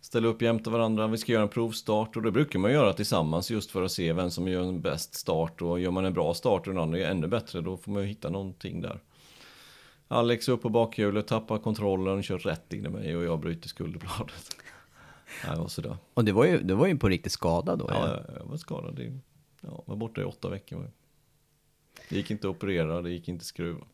[0.04, 3.52] Ställa upp jämte varandra, vi ska göra en provstart och det brukar man göra tillsammans
[3.52, 6.34] just för att se vem som gör en bäst start och gör man en bra
[6.34, 9.00] start och den andra gör ännu bättre då får man ju hitta någonting där.
[10.08, 14.56] Alex upp på bakhjulet, tappar kontrollen, kör rätt in i mig och jag bryter skulderbladet.
[15.48, 15.98] Nej, och sådär.
[16.14, 17.86] Och det var ju, det var ju på riktigt skada då.
[17.90, 19.00] Ja, jag, jag var skadad.
[19.00, 19.20] i-
[19.62, 20.92] Ja, var borta i åtta veckor.
[22.10, 23.86] Det gick inte att operera, det gick inte att skruva.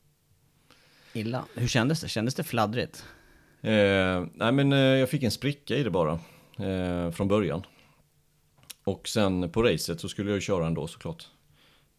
[1.13, 1.45] Illa.
[1.55, 2.07] Hur kändes det?
[2.07, 3.05] Kändes det fladdrigt?
[3.61, 6.19] Eh, nej men eh, jag fick en spricka i det bara.
[6.57, 7.65] Eh, från början.
[8.83, 11.27] Och sen på racet så skulle jag ju köra ändå såklart.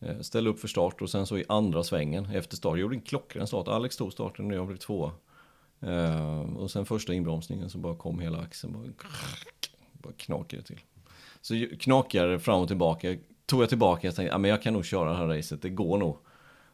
[0.01, 2.73] Eh, ställa upp för start och sen så i andra svängen efter start.
[2.73, 3.69] Jag gjorde en klockren start.
[3.69, 5.13] Alex tog starten och jag blev tvåa.
[5.81, 8.73] Eh, och sen första inbromsningen så bara kom hela axeln.
[8.73, 9.09] Bara,
[9.93, 10.81] bara knakade till.
[11.41, 13.17] Så knakade knakade fram och tillbaka.
[13.47, 15.63] Tog jag tillbaka och tänkte, att ah, jag kan nog köra det här racet.
[15.63, 16.19] Det går nog.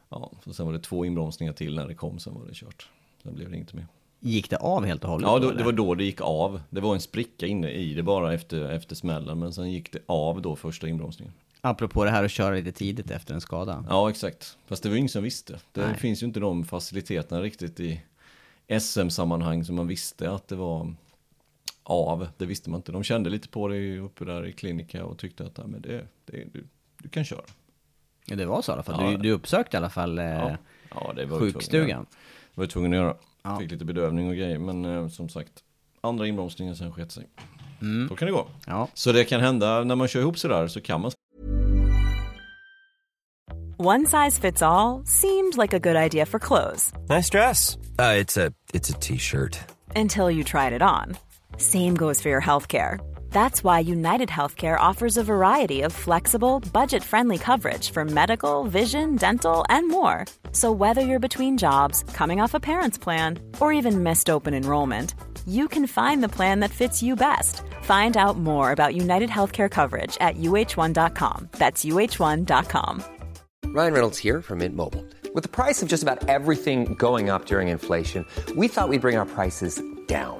[0.09, 2.19] Ja, så sen var det två inbromsningar till när det kom.
[2.19, 2.89] Sen var det kört.
[3.23, 3.87] Sen blev det inte mer.
[4.19, 5.27] Gick det av helt och hållet?
[5.27, 6.61] Ja, då, det var då det gick av.
[6.69, 9.39] Det var en spricka inne i det bara efter, efter smällen.
[9.39, 11.33] Men sen gick det av då första inbromsningen.
[11.61, 13.85] Apropå det här att köra lite tidigt efter en skada.
[13.89, 14.57] Ja, exakt.
[14.67, 15.59] Fast det var ingen som visste.
[15.71, 15.97] Det Nej.
[15.97, 18.01] finns ju inte de faciliteterna riktigt i
[18.79, 20.93] SM-sammanhang som man visste att det var
[21.83, 22.27] av.
[22.37, 22.91] Det visste man inte.
[22.91, 26.43] De kände lite på det uppe där i klinika och tyckte att men det, det,
[26.53, 26.63] du,
[26.97, 27.41] du kan köra.
[28.25, 29.03] Ja, det var så i alla fall.
[29.03, 29.11] Ja.
[29.11, 30.57] Du, du uppsökte i alla fall eh, Ja,
[30.89, 31.85] ja det var sjukstugan.
[31.87, 32.05] tvungen.
[32.53, 33.15] var jag tvungen att göra.
[33.47, 33.59] Ja.
[33.59, 35.51] Fick lite bedövning och grejer, men eh, som sagt,
[36.01, 37.27] andra inbromsningen sen sket sig.
[37.81, 38.07] Mm.
[38.07, 38.47] Då kan det gå.
[38.65, 38.87] Ja.
[38.93, 41.11] Så det kan hända när man kör ihop sådär så kan man
[43.79, 47.77] One size fits all seemed like a good idea for clothes Nice dress.
[47.99, 49.59] Uh, it's a it's a t-shirt.
[49.95, 51.15] until you tried it on.
[51.57, 52.99] Same goes for your healthcare.
[53.31, 59.15] That's why United Healthcare offers a variety of flexible, budget friendly coverage for medical, vision,
[59.15, 60.25] dental, and more.
[60.57, 65.13] So, whether you're between jobs, coming off a parent's plan, or even missed open enrollment,
[65.45, 67.61] you can find the plan that fits you best.
[67.83, 71.49] Find out more about United Healthcare coverage at uh1.com.
[71.59, 73.03] That's uh1.com.
[73.67, 75.05] Ryan Reynolds here from Mint Mobile.
[75.35, 79.17] With the price of just about everything going up during inflation, we thought we'd bring
[79.17, 80.39] our prices down.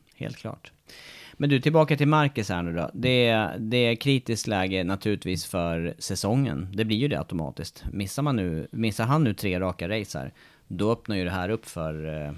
[0.21, 0.71] helt klart.
[1.33, 2.89] Men du, tillbaka till Marcus här nu då.
[2.93, 6.67] Det är, det är kritiskt läge naturligtvis för säsongen.
[6.73, 7.83] Det blir ju det automatiskt.
[7.91, 10.33] Missar, man nu, missar han nu tre raka race här,
[10.67, 12.33] då öppnar ju det här upp för, eh,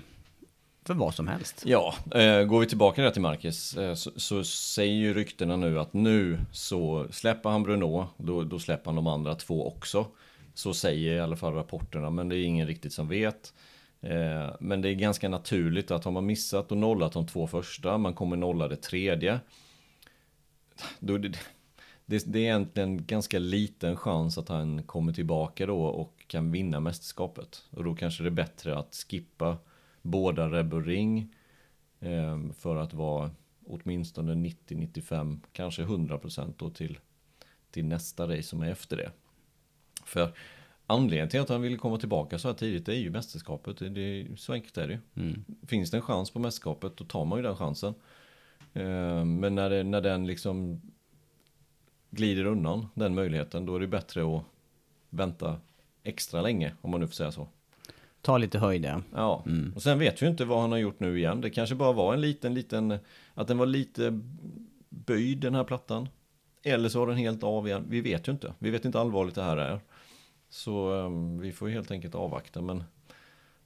[0.85, 1.63] för vad som helst.
[1.65, 5.79] Ja, eh, går vi tillbaka där till Marcus eh, så, så säger ju ryktena nu
[5.79, 10.05] att nu så släpper han Bruno, då, då släpper han de andra två också.
[10.53, 13.53] Så säger i alla fall rapporterna, men det är ingen riktigt som vet.
[14.03, 17.97] Eh, men det är ganska naturligt att har man missat och nollat de två första,
[17.97, 19.39] man kommer nolla det tredje.
[20.99, 21.29] Då det,
[22.05, 26.79] det, det är egentligen ganska liten chans att han kommer tillbaka då och kan vinna
[26.79, 27.63] mästerskapet.
[27.69, 29.57] Och då kanske det är bättre att skippa
[30.01, 31.35] båda Reb och Ring
[31.99, 33.31] eh, för att vara
[33.65, 36.99] åtminstone 90-95, kanske 100% då till,
[37.71, 39.11] till nästa race som är efter det.
[40.05, 40.33] För
[40.87, 43.77] anledningen till att han vill komma tillbaka så här tidigt är ju mästerskapet.
[43.77, 44.99] Det, det, så enkelt är det ju.
[45.67, 47.93] Finns det en chans på mästerskapet då tar man ju den chansen.
[48.73, 50.81] Eh, men när, det, när den liksom
[52.09, 54.43] glider undan den möjligheten då är det bättre att
[55.09, 55.57] vänta
[56.03, 57.47] extra länge om man nu får säga så.
[58.21, 59.01] Ta lite höjd ja.
[59.13, 59.43] Ja,
[59.75, 61.41] och sen vet vi inte vad han har gjort nu igen.
[61.41, 62.97] Det kanske bara var en liten, liten,
[63.33, 64.19] att den var lite
[64.89, 66.09] böjd den här plattan.
[66.63, 67.85] Eller så var den helt av igen.
[67.89, 68.53] Vi vet ju inte.
[68.59, 69.79] Vi vet inte allvarligt det här är.
[70.53, 72.61] Så um, vi får helt enkelt avvakta.
[72.61, 72.83] Men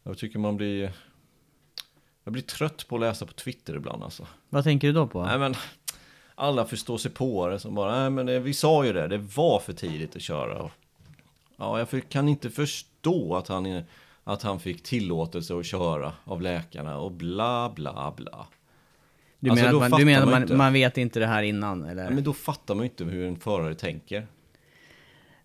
[0.04, 0.91] jag tycker man blir...
[2.23, 4.28] Jag blir trött på att läsa på Twitter ibland alltså.
[4.50, 5.23] Vad tänker du då på?
[5.23, 5.56] Nej men
[6.36, 9.17] alla förstår sig på det som bara, nej men det, vi sa ju det, det
[9.17, 10.69] var för tidigt att köra.
[11.58, 13.84] Ja, jag kan inte förstå att han,
[14.23, 18.47] att han fick tillåtelse att köra av läkarna och bla bla bla.
[19.39, 21.86] du alltså, menar, då att man, du menar man man vet inte det här innan
[21.86, 22.04] eller?
[22.04, 24.28] Ja, men då fattar man ju inte hur en förare tänker.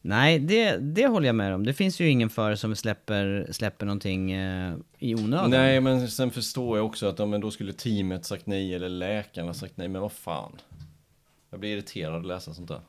[0.04, 1.66] Nej, det, det håller jag med om.
[1.66, 5.50] Det finns ju ingen förare som släpper, släpper någonting eh, i onödan.
[5.50, 8.88] Nej, men sen förstår jag också att ja, men då skulle teamet sagt nej eller
[8.88, 10.52] läkarna sagt nej, men vad fan.
[11.50, 12.80] Jag blir irriterad att läsa sånt där.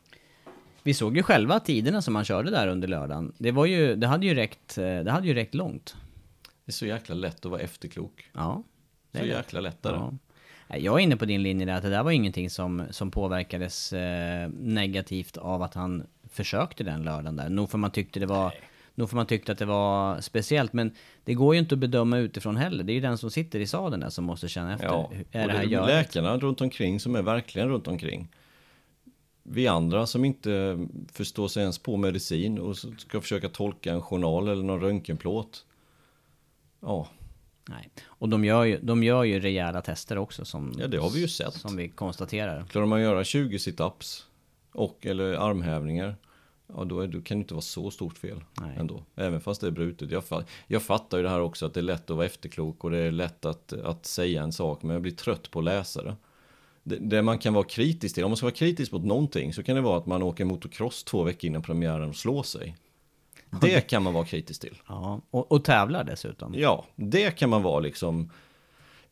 [0.83, 3.33] Vi såg ju själva tiderna som han körde där under lördagen.
[3.37, 5.95] Det var ju, det hade ju räckt, eh, det hade ju räckt långt.
[6.65, 8.29] Det är så jäkla lätt att vara efterklok.
[8.33, 8.63] Ja.
[9.17, 9.97] Så jäkla lätt är det.
[9.97, 10.13] Ja.
[10.77, 13.93] Jag är inne på din linje där, att det där var ingenting som, som påverkades
[13.93, 17.49] eh, negativt av att han försökte den lördagen där.
[17.49, 18.53] Nog för man tyckte det var...
[18.95, 20.91] Nog för man tyckte att det var speciellt, men
[21.23, 22.83] det går ju inte att bedöma utifrån heller.
[22.83, 24.87] Det är ju den som sitter i sadeln där som måste känna efter.
[24.87, 28.27] Ja, Är och det här det är läkarna runt omkring som är verkligen runt omkring.
[29.43, 30.79] Vi andra som inte
[31.11, 35.65] förstår sig ens på medicin och ska försöka tolka en journal eller någon röntgenplåt.
[36.79, 37.07] Ja,
[37.69, 37.89] Nej.
[38.05, 40.73] Och de gör, ju, de gör ju rejäla tester också som...
[40.79, 41.53] Ja, det har vi ju sett.
[41.53, 42.65] Som vi konstaterar.
[42.65, 44.27] klarar man att göra 20 situps
[44.71, 46.15] och eller armhävningar.
[46.67, 48.75] Ja, då, är, då kan det inte vara så stort fel Nej.
[48.77, 49.03] ändå.
[49.15, 50.11] Även fast det är brutet.
[50.11, 50.23] Jag,
[50.67, 52.97] jag fattar ju det här också att det är lätt att vara efterklok och det
[52.97, 54.83] är lätt att, att säga en sak.
[54.83, 56.15] Men jag blir trött på att läsa det.
[56.83, 56.95] det.
[56.95, 59.75] Det man kan vara kritisk till, om man ska vara kritisk mot någonting så kan
[59.75, 62.75] det vara att man åker motocross två veckor innan premiären och slår sig.
[63.61, 64.77] Det kan man vara kritisk till.
[64.87, 66.53] Ja, och, och tävlar dessutom.
[66.57, 68.29] Ja, det kan man vara liksom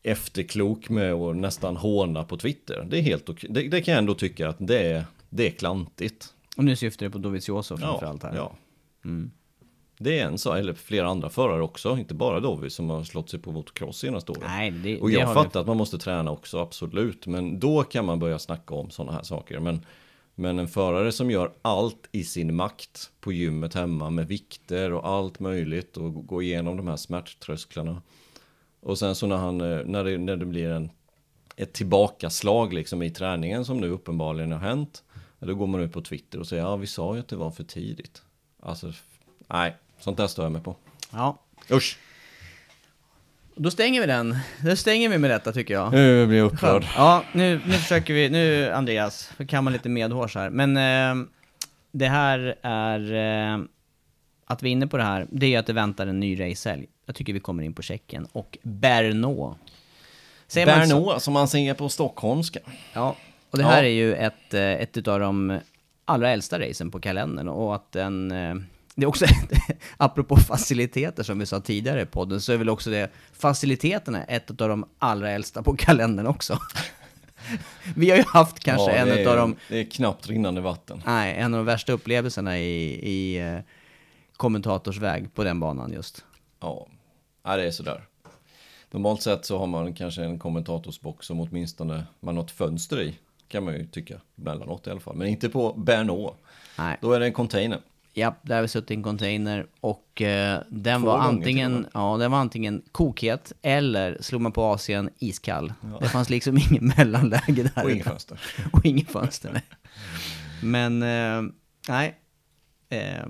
[0.02, 2.86] efterklok med och nästan håna på Twitter.
[2.90, 3.50] Det är helt okej.
[3.52, 6.34] Det, det kan jag ändå tycka att det är, det är klantigt.
[6.56, 8.36] Och nu syftar det på Dovizioso framförallt här.
[8.36, 8.56] Ja.
[9.04, 9.30] Mm.
[9.98, 13.30] Det är en så, eller flera andra förare också, inte bara Dovi som har slått
[13.30, 14.42] sig på motocross senaste året.
[14.46, 17.26] Nej, det, och jag fattar att man måste träna också, absolut.
[17.26, 19.60] Men då kan man börja snacka om sådana här saker.
[19.60, 19.86] Men,
[20.34, 25.08] men en förare som gör allt i sin makt på gymmet hemma med vikter och
[25.08, 28.02] allt möjligt och går igenom de här smärttrösklarna.
[28.80, 30.90] Och sen så när, han, eh, när, det, när det blir en,
[31.56, 35.02] ett tillbakaslag liksom i träningen som nu uppenbarligen har hänt.
[35.46, 37.50] Då går man ut på Twitter och säger ja vi sa ju att det var
[37.50, 38.22] för tidigt.
[38.62, 38.92] Alltså
[39.46, 40.76] nej, sånt där stör jag mig på.
[41.10, 41.38] Ja.
[41.70, 41.98] Usch!
[43.54, 44.36] Då stänger vi den.
[44.64, 45.92] Då stänger vi med detta tycker jag.
[45.92, 46.86] Nu blir jag upprörd.
[46.96, 50.50] Ja, nu, nu försöker vi, nu Andreas, för kan man lite medhårs här.
[50.50, 51.26] Men eh,
[51.92, 53.14] det här är,
[53.54, 53.64] eh,
[54.44, 56.86] att vi är inne på det här, det är att det väntar en ny racehelg.
[57.06, 59.56] Jag tycker vi kommer in på Tjeckien och Brno.
[60.46, 61.04] Säger man så?
[61.04, 62.60] Berno, som man säger på stockholmska.
[62.92, 63.16] Ja,
[63.52, 63.88] och det här Ja.
[63.88, 65.60] är ju ett, eh, ett av de
[66.04, 68.30] allra äldsta racen på kalendern och att den...
[68.30, 68.54] eh,
[68.94, 69.24] Det är också,
[69.96, 74.50] apropå faciliteter som vi sa tidigare i podden, så är väl också det, faciliteterna ett
[74.50, 76.58] av de allra äldsta på kalendern också.
[77.96, 81.02] Vi har ju haft kanske Ja, en är, av de, Det är knappt rinnande vatten.
[81.06, 83.58] nej, en av de värsta upplevelserna i, i eh,
[84.36, 86.24] kommentatorsväg på den banan just.
[86.60, 86.86] Ja,
[87.44, 88.04] ja det är sådär.
[88.90, 93.14] Normalt sett så har man kanske en kommentatorsbox som åtminstone man har ett fönster i.
[93.52, 95.16] Kan man ju tycka, emellanåt i alla fall.
[95.16, 96.36] Men inte på Bernå.
[96.78, 96.96] Nej.
[97.00, 97.80] Då är det en container.
[98.14, 102.16] Ja, där har vi suttit i en container och eh, den Två var antingen, ja,
[102.16, 105.72] den var antingen kokhet eller slog man på Asien iskall.
[106.00, 107.84] Det fanns liksom ingen mellanläge där.
[107.84, 108.40] Och inget fönster.
[108.72, 109.62] och inget fönster, nej.
[110.62, 111.52] Men, eh,
[111.88, 112.18] nej.
[112.88, 113.26] Eh,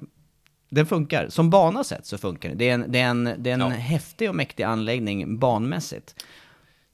[0.70, 1.28] den funkar.
[1.28, 2.54] Som bana sett så funkar det.
[2.54, 3.68] Det är en, det är en, det är en Ja.
[3.68, 6.24] häftig och mäktig anläggning banmässigt.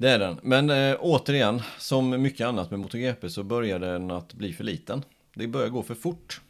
[0.01, 0.41] Det är den.
[0.43, 5.03] Men eh, återigen, som mycket annat med MotoGP så börjar den att bli för liten.
[5.35, 6.41] Det börjar gå för fort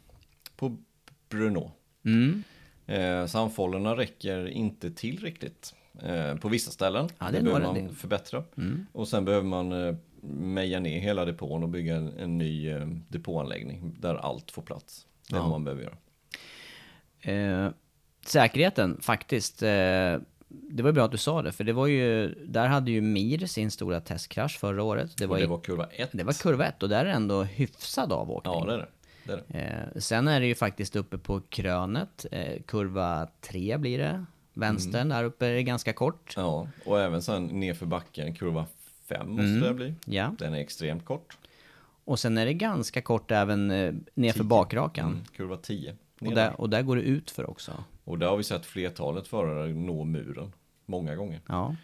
[0.55, 0.77] på
[1.29, 1.71] Bruno.
[2.05, 2.43] Mm.
[2.85, 5.75] Eh, samfållorna räcker inte till riktigt.
[6.03, 7.09] Eh, på vissa ställen.
[7.19, 8.43] Ja, det är behöver man det- förbättra.
[8.57, 8.85] Mm.
[8.91, 9.95] Och sen behöver man eh,
[10.31, 15.07] meja ner hela depån och bygga en, en ny eh, depåanläggning där allt får plats.
[15.29, 15.41] Det är Ja.
[15.41, 15.97] vad man behöver göra.
[17.65, 17.71] Eh,
[18.25, 19.63] säkerheten, faktiskt.
[20.51, 23.45] Det var bra att du sa det, för det var ju, där hade ju Mir
[23.45, 25.17] sin stora testkrasch förra året.
[25.17, 26.09] Det Och var, det i- var kurva ett.
[26.13, 28.53] det var kurva ett och där är det ändå hyfsad avåkning.
[28.53, 28.87] Ja, det är det.
[29.23, 29.93] det, är det.
[29.95, 34.25] Eh, sen är det ju faktiskt uppe på krönet, eh, kurva tre blir det.
[34.53, 35.09] Vänstern, Mm.
[35.09, 36.33] där uppe är det ganska kort.
[36.37, 38.65] Ja, och även sen nerför backen, kurva
[39.09, 39.61] fem måste Mm.
[39.61, 39.93] det bli.
[40.05, 40.35] Ja.
[40.39, 41.37] Den är extremt kort.
[42.05, 45.05] Och sen är det ganska kort även eh, nerför bakrakan.
[45.11, 45.95] Mm, kurva 10.
[46.21, 47.83] Och, där, och där går det ut för också.
[48.03, 50.53] Och där har vi sett flertalet förare nå muren.
[50.85, 51.41] Många gånger.
[51.47, 51.75] Ja.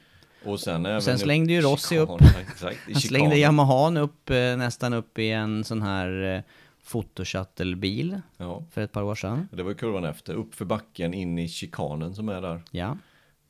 [0.45, 1.02] Och sen även...
[1.02, 2.21] sen slängde ju Rossi upp.
[2.21, 3.38] Exakt, Han slängde.
[3.38, 6.41] Yamahan upp eh, nästan upp i en sån här eh,
[6.84, 9.48] fotoshuttle-bil Ja, för ett par år sedan.
[9.52, 10.34] det var ju kurvan efter.
[10.34, 12.62] Upp för backen, in i chikanen som är där.
[12.71, 12.98] Ja.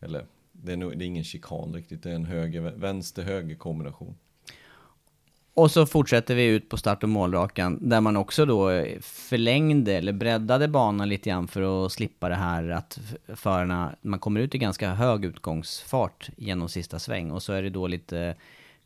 [0.02, 2.04] Eller, det är, nog, det är ingen chikan riktigt.
[2.04, 4.16] Det är en höger, vänster-höger kombination.
[5.56, 10.14] Och så fortsätter vi ut på start och målrakan där man också då förlängde eller
[10.14, 14.58] breddade banan lite grann för att slippa det här att förarna, man kommer ut i
[14.58, 18.36] ganska hög utgångsfart genom sista sväng och så är det då lite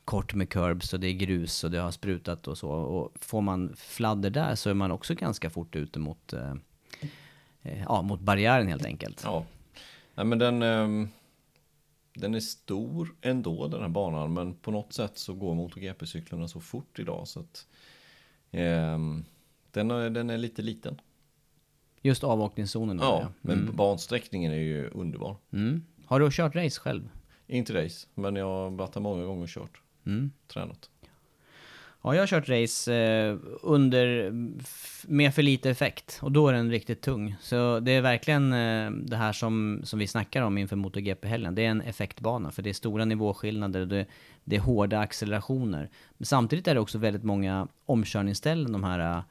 [0.06, 2.70] kort med curbs och det är grus och det har sprutat och så.
[2.70, 6.54] Och får man fladder där så är man också ganska fort ute mot, eh,
[7.64, 9.22] eh ja, mot barriären helt enkelt.
[9.26, 9.46] Ja.
[10.16, 10.64] Nej men den...
[10.64, 11.10] ehm,
[12.20, 14.34] den är stor ändå den här banan.
[14.34, 17.28] Men på något sätt så går MotoGP-cyklarna så fort idag.
[17.28, 17.68] Så att...
[18.52, 19.26] ehm,
[19.72, 21.02] den, är, den är lite liten.
[22.02, 23.00] Just avåkningszonen.
[23.02, 23.76] Ja, men Mm.
[23.76, 25.36] bansträckningen är ju underbar.
[25.52, 25.84] Mm.
[26.06, 27.10] Har du kört race själv?
[27.48, 29.82] Inte race, men jag har varit här många gånger och kört.
[30.06, 30.32] Mm.
[30.48, 30.90] Tränat.
[32.02, 34.32] Ja, jag har kört race eh, under,
[35.08, 37.36] med för lite effekt och då är den riktigt tung.
[37.42, 41.56] Så det är verkligen eh, det här som, som vi snackar om inför MotoGP-helgen.
[41.56, 44.06] Det är en effektbana för det är stora nivåskillnader och det,
[44.44, 45.90] det är hårda accelerationer.
[46.18, 49.24] Men samtidigt är det också väldigt många omkörningsställen, de här eh,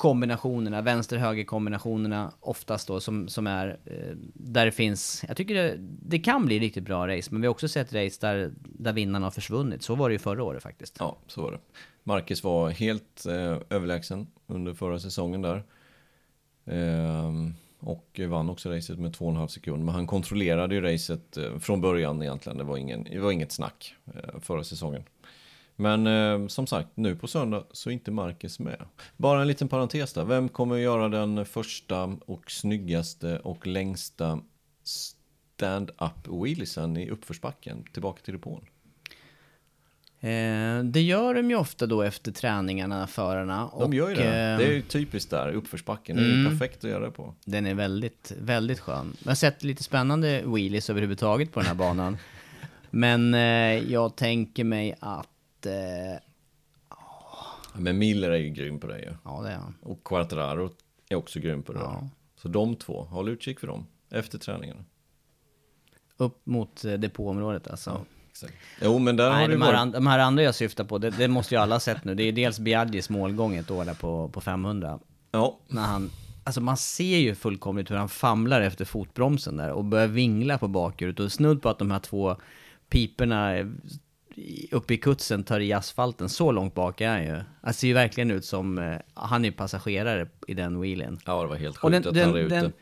[0.00, 5.76] kombinationerna, vänster-höger kombinationerna oftast då som, som är eh, där det finns, jag tycker det,
[5.80, 9.26] det kan bli riktigt bra race, men vi har också sett race där, där vinnarna
[9.26, 9.82] har försvunnit.
[9.82, 10.96] Så var det ju förra året faktiskt.
[10.98, 11.58] Ja, så var det.
[12.02, 15.64] Marcus var helt eh, överlägsen under förra säsongen där.
[16.64, 17.30] Eh,
[17.80, 19.84] och vann också racet med 2,5 sekunder.
[19.84, 22.58] Men han kontrollerade ju racet eh, från början egentligen.
[22.58, 25.02] Det var, ingen, det var inget snack eh, förra säsongen.
[25.80, 28.84] Men eh, som sagt, nu på söndag så är inte Marcus med.
[29.16, 30.24] Bara en liten parentes där.
[30.24, 34.40] Vem kommer att göra den första och snyggaste och längsta
[34.84, 38.64] stand-up wheelisen i uppförsbacken tillbaka till depån?
[40.22, 43.70] Eh, det gör de ju ofta då efter träningarna, förarna.
[43.78, 44.22] De gör ju det.
[44.22, 46.16] eh, Det är ju typiskt där, uppförsbacken.
[46.16, 46.50] Det är ju Mm.
[46.58, 47.34] perfekt att göra det på.
[47.44, 49.16] Den är väldigt, väldigt skön.
[49.22, 52.18] Jag har sett lite spännande wheelies överhuvudtaget på den här banan.
[52.90, 55.29] Men eh, jag tänker mig att...
[55.66, 56.18] Eh,
[57.74, 59.12] Men Miller är ju grym på det ju.
[59.24, 59.74] ja, det är han.
[59.82, 60.70] Och Quartararo
[61.08, 62.08] är också grym på det Ja.
[62.36, 63.86] Så de två, håll utkik för dem.
[64.10, 64.84] Efter träningarna.
[66.16, 68.04] Upp mot eh, depåområdet alltså.
[68.30, 68.54] Exakt.
[68.82, 69.92] Jo men där har Nej, det de här, varit...
[69.92, 72.14] de här andra jag syftar på, det, det måste ju alla ha sett nu.
[72.14, 74.98] Det är dels Biagis målgång ett år där på, på 500.
[75.30, 76.10] Ja, När han,
[76.44, 80.68] alltså man ser ju fullkomligt hur han famlar efter fotbromsen där och börjar vingla på
[80.68, 82.36] bakhjulet och snudd på att de här två
[82.88, 83.54] piperna
[84.70, 86.28] uppe i kutsen tar i asfalten.
[86.28, 87.40] Så långt bak är han ju.
[87.62, 91.18] Han ser ju verkligen ut som, eh, han är passagerare i den wheelen.
[91.26, 92.54] ja det var helt Och sjukt den, att han var den, ute.
[92.60, 92.72] den,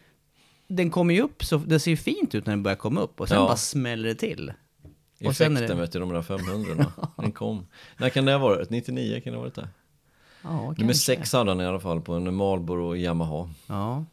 [0.68, 3.20] den kommer ju upp, så det ser ju fint ut när den börjar komma upp
[3.20, 3.46] och sen Ja.
[3.46, 4.52] bara smäller det till.
[5.24, 6.86] Och sen Effekten är det, vet du, de där 500
[7.16, 7.66] Den kom.
[7.98, 8.70] När kan det ha varit?
[8.70, 9.68] 99 kan det ha varit det?
[10.42, 10.92] ja, Nummer.
[10.92, 13.50] 6 hade han i alla fall på en Marlboro Yamaha.
[13.66, 14.04] Ja.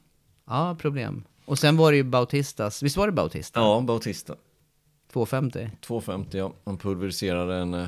[0.48, 1.24] ja, problem.
[1.46, 3.60] Och sen var det ju Bautistas, visst var det Bautista?
[3.60, 4.36] Ja, Bautista.
[5.16, 5.70] 250.
[5.82, 6.54] 250 ja.
[6.66, 7.88] Han pulveriserade en eh,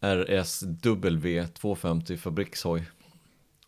[0.00, 2.82] RSW 250 fabrikshoj.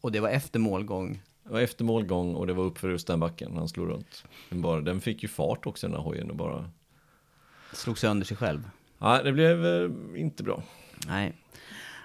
[0.01, 1.22] Och det var efter målgång.
[1.45, 4.24] Det var efter målgång och det var uppför just den backen han slog runt.
[4.49, 6.70] Den, bara, den fick ju fart också den här hojen och bara...
[7.72, 8.70] Slog sönder sig själv.
[8.99, 10.62] Nej, det blev eh, inte bra.
[11.07, 11.32] Nej.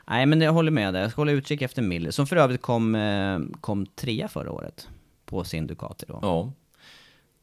[0.08, 1.02] Nej, men jag håller med där.
[1.02, 4.88] Jag ska hålla utkik efter Miller, som för övrigt kom, eh, kom trea förra året.
[5.26, 6.20] På sin Ducati då.
[6.22, 6.54] Ja.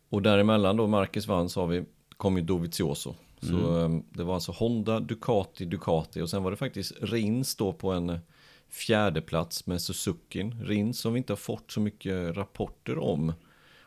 [0.09, 1.85] Och däremellan då Marcus vann så har vi,
[2.17, 3.15] kom ju Dovizioso.
[3.41, 7.73] Så eh, det var alltså Honda, Ducati, Ducati och sen var det faktiskt Rins då
[7.73, 8.19] på en eh,
[8.69, 10.43] fjärde plats med Suzuki.
[10.43, 13.33] Rins som vi inte har fått så mycket rapporter om.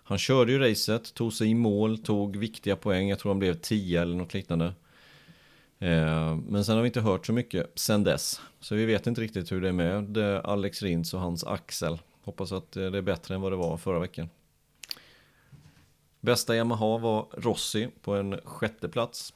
[0.04, 3.10] Han körde ju racet, tog sig i mål, tog viktiga poäng.
[3.10, 4.66] Jag tror han blev 10 eller något liknande.
[5.80, 8.42] Eh, Men sen har vi inte hört så mycket sen dess.
[8.60, 12.00] Så vi vet inte riktigt hur det är med eh, Alex Rins och hans axel.
[12.24, 14.30] Hoppas att eh, det är bättre än vad det var förra veckan.
[16.22, 19.34] Bästa Yamaha var Rossi på en sjätte plats.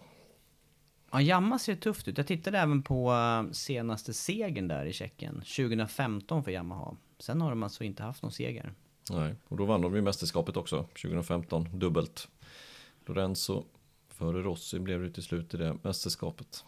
[1.12, 2.18] Ja, Yamaha ser tufft ut.
[2.18, 5.36] Jag tittade även på eh, senaste segern där i Tjeckien.
[5.36, 6.96] 2015 för Yamaha.
[7.20, 8.74] Sen har de alltså inte haft någon seger.
[9.12, 12.28] Nej, och då vann de ju mästerskapet också 2015, dubbelt.
[13.06, 13.66] Lorenzo
[14.10, 16.66] före Rossi blev det till slut i det mästerskapet.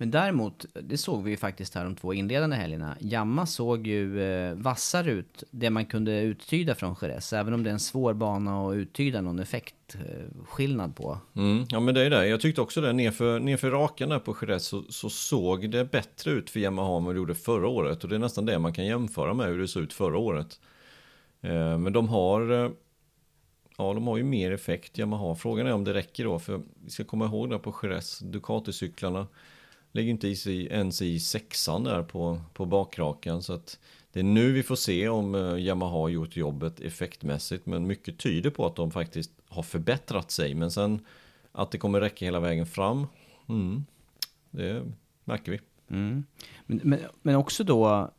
[0.00, 2.96] Men däremot, det såg vi ju faktiskt här de två inledande helgerna.
[3.00, 7.32] Jamma såg ju eh, vassare ut, det man kunde uttyda från Jerez.
[7.32, 11.18] Även om det är en svår bana att uttyda någon effektskillnad eh, på.
[11.36, 14.36] Mm, ja men det är det, jag tyckte också det, nerför, nerför rakan där på
[14.42, 18.04] Jerez så, så såg det bättre ut för Yamaha än vad det gjorde förra året.
[18.04, 20.60] Och det är nästan det man kan jämföra med hur det såg ut förra året.
[21.40, 22.70] Eh, men de har, eh,
[23.76, 25.34] ja de har ju mer effekt Yamaha.
[25.34, 29.26] Frågan är om det räcker då, för vi ska komma ihåg där på Jerez, Ducati-cyklarna
[29.92, 33.42] Ligger inte i ens i sexan där på, på bakrakan.
[33.42, 33.78] Så att
[34.12, 37.66] det är nu vi får se om eh, Yamaha har gjort jobbet effektmässigt.
[37.66, 40.54] Men mycket tyder på att de faktiskt har förbättrat sig.
[40.54, 41.00] Men sen
[41.52, 43.06] att det kommer räcka hela vägen fram,
[43.48, 43.84] mm,
[44.50, 44.82] det
[45.24, 45.60] märker vi.
[45.90, 46.24] Mm.
[46.66, 48.10] Men, men, men också då,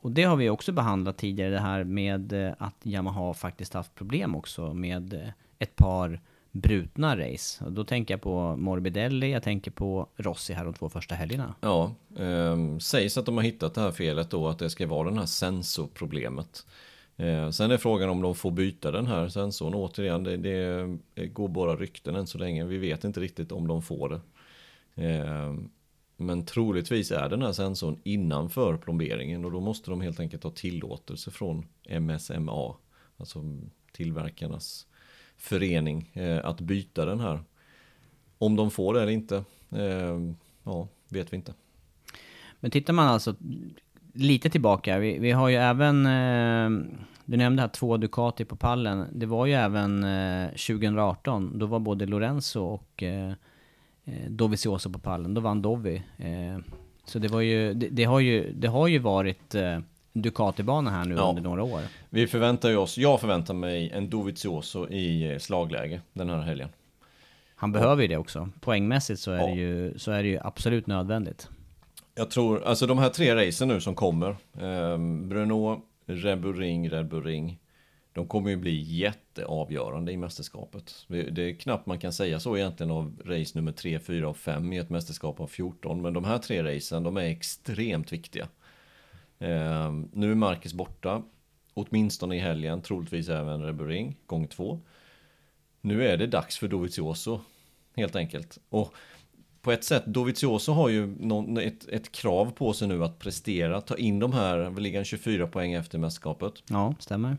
[0.00, 3.94] och det har vi också behandlat tidigare, det här med eh, att Yamaha faktiskt haft
[3.94, 6.20] problem också med eh, ett par
[6.52, 7.64] brutna race.
[7.64, 11.54] Och då tänker jag på Morbidelli, jag tänker på Rossi här de två första helgerna.
[11.60, 15.10] Ja, eh, sägs att de har hittat det här felet då, att det ska vara
[15.10, 16.66] det här sensorproblemet.
[17.16, 19.74] Eh, sen är frågan om de får byta den här sensorn.
[19.74, 22.64] Återigen, det, det går bara rykten än så länge.
[22.64, 24.20] Vi vet inte riktigt om de får det.
[25.08, 25.54] Eh,
[26.16, 30.50] men troligtvis är den här sensorn innanför plomberingen och då måste de helt enkelt ha
[30.50, 31.66] tillåtelse från
[32.00, 32.74] MSMA,
[33.16, 33.44] alltså
[33.92, 34.86] tillverkarnas
[35.42, 37.40] förening, eh, att byta den här.
[38.38, 39.36] Om de får det eller inte,
[39.70, 40.18] eh,
[40.64, 41.54] ja, vet vi inte.
[42.60, 43.34] Men tittar man alltså
[44.12, 49.06] lite tillbaka, vi, vi har ju även, eh, du nämnde här två Ducati på pallen.
[49.12, 53.32] Det var ju även eh, 2018, då var både Lorenzo och eh,
[54.04, 55.34] eh, Dovizioso på pallen.
[55.34, 56.02] Då vann Dovi.
[56.18, 56.58] Eh,
[57.04, 59.78] så det var ju, det, det har ju, det har ju varit eh,
[60.12, 61.22] Ducati-bana här nu Ja.
[61.28, 61.80] under några år.
[62.10, 66.68] Vi förväntar ju oss, jag förväntar mig en Dovizioso i eh, slagläge den här helgen.
[67.54, 68.48] Han behöver ju det också.
[68.60, 69.46] Poängmässigt så är, Ja.
[69.46, 71.48] det, ju, så är det ju absolut nödvändigt.
[72.14, 74.28] Jag tror, alltså de här tre racen nu som kommer,
[74.60, 74.98] eh,
[75.28, 77.58] Bruno, Red Bull Ring, Red Bull Ring.
[78.14, 81.04] de kommer ju bli jätteavgörande i mästerskapet.
[81.08, 84.36] Det, det är knappt man kan säga så egentligen av race nummer 3, 4 och
[84.36, 86.02] 5 i ett mästerskap av 14.
[86.02, 88.48] Men de här tre racen, de är extremt viktiga.
[89.42, 91.22] Eh, nu är Marcus borta,
[91.74, 94.80] åtminstone i helgen, troligtvis även Rebering, gång två.
[95.80, 97.40] Nu är det dags för Dovizioso,
[97.96, 98.58] helt enkelt.
[98.68, 98.94] Och
[99.62, 103.80] på ett sätt, Dovizioso har ju någon, ett, ett, krav på sig nu att prestera,
[103.80, 106.52] ta in de här, väl ligger 24 poäng efter mästerskapet.
[106.68, 107.36] Ja, stämmer.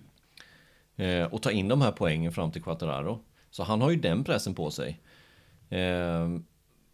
[0.95, 3.19] Eh, och ta in de här poängen fram till Quattararo.
[3.49, 5.01] Så han har ju den pressen på sig.
[5.69, 6.29] Eh,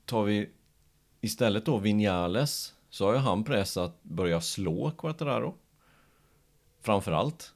[0.05, 0.49] tar vi
[1.21, 5.55] istället då Vinales så har ju han press att börja slå Quattararo.
[6.81, 7.53] Framförallt.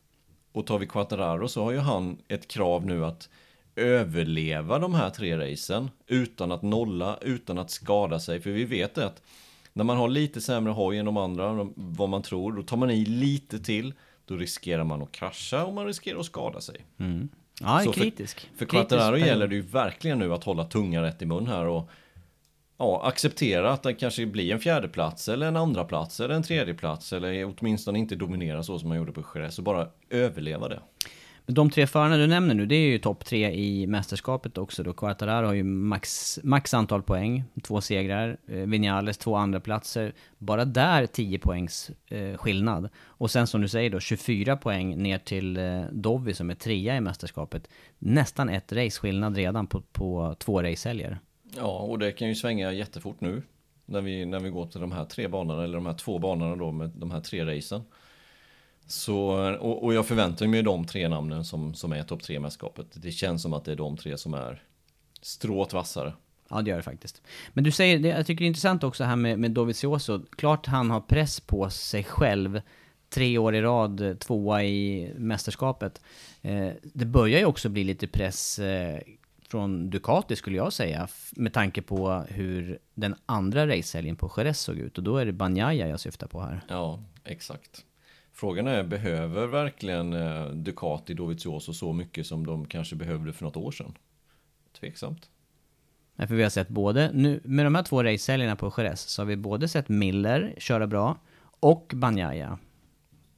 [0.52, 3.30] Och tar vi Quattararo så har ju han ett krav nu att
[3.76, 8.42] överleva de här tre racen utan att nolla, utan att skada sig.
[8.42, 9.22] För vi vet att
[9.74, 12.92] när man har lite sämre hoj än de andra, vad man tror, då tar man
[12.92, 13.94] i lite till.
[14.26, 16.86] Då riskerar man att krascha och man riskerar att skada sig.
[16.98, 17.30] Mm.
[17.62, 18.40] Ja, är kritisk.
[18.40, 21.66] För, för Quattararo gäller det ju verkligen nu att hålla tungan rätt i mun här
[21.66, 21.90] och
[22.78, 26.44] ja, acceptera att det kanske blir en fjärde plats eller en andra plats eller en
[26.44, 30.68] tredje plats eller åtminstone inte dominera så som man gjorde på Jerez och bara överleva
[30.68, 30.80] det.
[31.46, 34.94] De tre förarna du nämner nu, det är ju topp tre i mästerskapet också då.
[34.94, 38.38] Quartararo har ju max, max antal poäng, två segrar.
[38.48, 40.14] Eh, Vinales två andra platser.
[40.38, 42.90] Bara där 10 poängs eh, skillnad.
[43.06, 46.98] Och sen som du säger då, 24 poäng ner till eh, Dovi som är trea
[46.98, 47.68] i mästerskapet.
[48.00, 51.20] Nästan ett race skillnad redan på, på två racehelger.
[51.58, 53.42] Ja, och det kan ju svänga jättefort nu.
[53.86, 56.56] När vi, när vi går till de här tre banorna, eller de här två banorna
[56.56, 57.82] då med de här tre racen.
[58.88, 59.18] Så,
[59.60, 62.88] och, och jag förväntar mig de tre namnen som, som är topp tre mästerskapet.
[62.94, 64.64] Det känns som att det är de tre som är
[65.22, 66.14] strået vassare.
[66.50, 67.22] Ja, det gör det faktiskt.
[67.54, 70.22] Men du säger, det, jag tycker det är intressant också här med, med Dovizioso.
[70.38, 72.62] Klart han har press på sig själv.
[73.10, 76.02] Tre år i rad, eh, tvåa i mästerskapet.
[76.42, 79.00] Eh, det börjar ju också bli lite press eh,
[79.54, 81.08] från Ducati skulle jag säga.
[81.32, 84.98] Med tanke på hur den andra racehelgen på Jerez såg ut.
[84.98, 86.62] Och då är det Banjaya jag syftar på här.
[86.68, 87.86] Ja, exakt.
[88.32, 93.58] Frågan är, behöver verkligen eh, Ducati Dovizioso så mycket som de kanske behövde för något
[93.58, 93.94] år sedan?
[94.80, 95.30] Tveksamt.
[96.16, 99.22] Nej, för vi har sett både, nu, med de här två racehelgerna på Jerez, så
[99.22, 101.18] har vi både sett Miller köra bra
[101.60, 102.58] och Banjaya.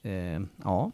[0.01, 0.91] Eh, ja.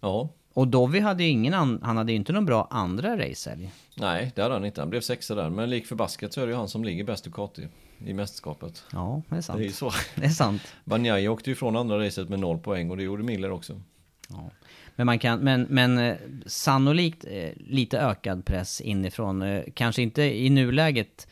[0.00, 0.28] Ja.
[0.54, 3.72] Och Dovi hade ju ingen an, han hade ju inte någon bra andra racehelg.
[3.94, 4.80] Nej, det hade han inte.
[4.80, 5.50] Han blev sexa där.
[5.50, 8.84] Men lik förbaskat så är det ju han som ligger bäst Ducati i mästerskapet.
[8.92, 9.58] Ja, det är sant.
[9.58, 9.92] Det är så.
[10.14, 10.62] Det är sant.
[10.84, 13.80] Banjai åkte ju från andra racet med noll poäng och det gjorde Miller också.
[14.28, 14.50] Ja.
[14.96, 19.42] Men man kan, men, men eh, sannolikt eh, lite ökad press inifrån.
[19.42, 21.28] Eh, kanske inte i nuläget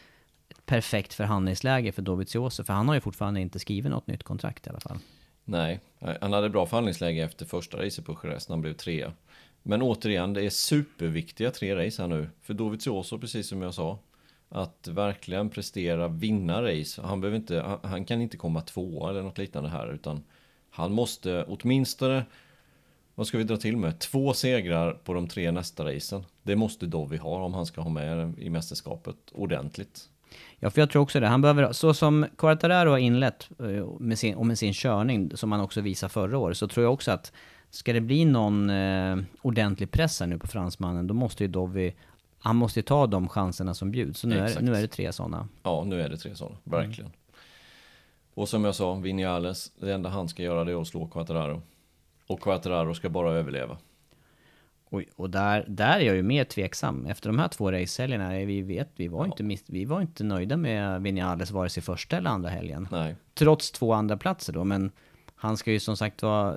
[0.65, 4.71] perfekt förhandlingsläge för Dovizioso, för han har ju fortfarande inte skrivit något nytt kontrakt i
[4.71, 4.99] alla fall.
[5.45, 5.81] Nej,
[6.21, 9.13] han hade bra förhandlingsläge efter första racet på Jerez när han blev trea.
[9.63, 12.29] Men återigen, det är superviktiga tre race här nu.
[12.43, 13.99] För Dovizioso, precis som jag sa,
[14.49, 17.03] att verkligen prestera, vinna race.
[17.03, 20.25] Han, behöver inte, han, han kan inte komma tvåa eller något liknande här, utan
[20.71, 22.25] han måste åtminstone,
[23.15, 23.99] vad ska vi dra till med?
[23.99, 26.25] Två segrar på de tre nästa racen.
[26.43, 30.09] Det måste Dovi ha om han ska ha med i mästerskapet ordentligt.
[30.65, 31.27] Ja, för jag tror också det.
[31.27, 35.53] Han behöver, så som Quartararo har inlett eh, med sin, och med sin körning, som
[35.53, 37.33] han också visade förra året, så tror jag också att
[37.71, 41.95] ska det bli någon eh, ordentlig press här nu på fransmannen, då måste ju Dovi
[42.45, 44.21] han måste ju ta de chanserna som bjuds.
[44.21, 45.49] Så nu, är, nu är det tre sådana.
[45.63, 47.11] Ja, nu är det tre sådana, verkligen.
[47.11, 47.19] Mm.
[48.35, 51.63] Och som jag sa, Vinales, det enda han ska göra det är att slå Quattararo.
[52.27, 53.77] Och Quattararo ska bara överleva.
[54.93, 57.07] Och, och där, där är jag ju mer tveksam.
[57.07, 59.45] Efter de här två racehelgerna, vi vet, vi var, ja.
[59.45, 62.89] inte, vi var inte nöjda med Vinales vare sig första eller andra helgen.
[62.91, 63.17] Nej.
[63.35, 64.91] Trots två andra platser då, men
[65.37, 66.57] han ska ju som sagt vara,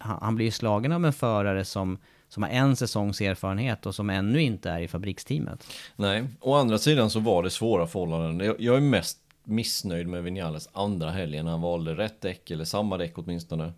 [0.00, 1.98] han blir ju slagen av en förare som
[2.28, 5.66] som har en säsongs erfarenhet och som ännu inte är i fabriksteamet.
[5.96, 8.54] Nej, å andra sidan så var det svåra förhållanden.
[8.58, 12.96] Jag är mest missnöjd med Vinales andra helgen när han valde rätt däck, eller samma
[12.96, 13.72] däck åtminstone,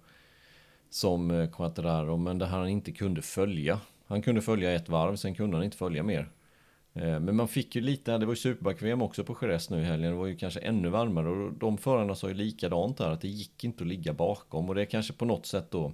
[0.91, 3.81] som eh, Quattararo, men det han inte kunde följa.
[4.07, 6.31] Han kunde följa ett varv, sen kunde han inte följa mer.
[6.95, 9.85] Eh, men man fick ju lite, det var ju superback också på Jerez nu i
[9.85, 13.21] helgen, det var ju kanske ännu varmare och de förarna sa ju likadant där att
[13.21, 15.93] det gick inte att ligga bakom och det kanske på något sätt då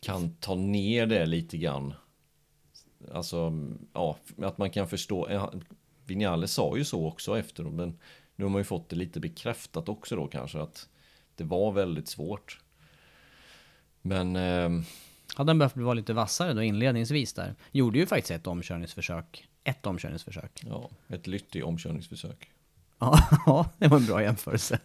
[0.00, 1.94] kan ta ner det lite grann.
[3.12, 3.52] Alltså,
[3.92, 5.28] ja, att man kan förstå.
[5.28, 5.50] Eh,
[6.06, 7.98] Vinales sa ju så också efteråt, men
[8.36, 10.88] nu har man ju fått det lite bekräftat också då kanske att
[11.34, 12.60] det var väldigt svårt.
[14.06, 14.36] Men...
[14.36, 14.84] Eh,
[15.34, 17.54] hade han behövt vara lite vassare då inledningsvis där.
[17.72, 19.48] Gjorde ju faktiskt ett omkörningsförsök.
[19.64, 20.62] Ett omkörningsförsök.
[20.68, 22.50] Ja, ett lyttig omkörningsförsök.
[23.46, 24.78] Ja, det var en bra jämförelse.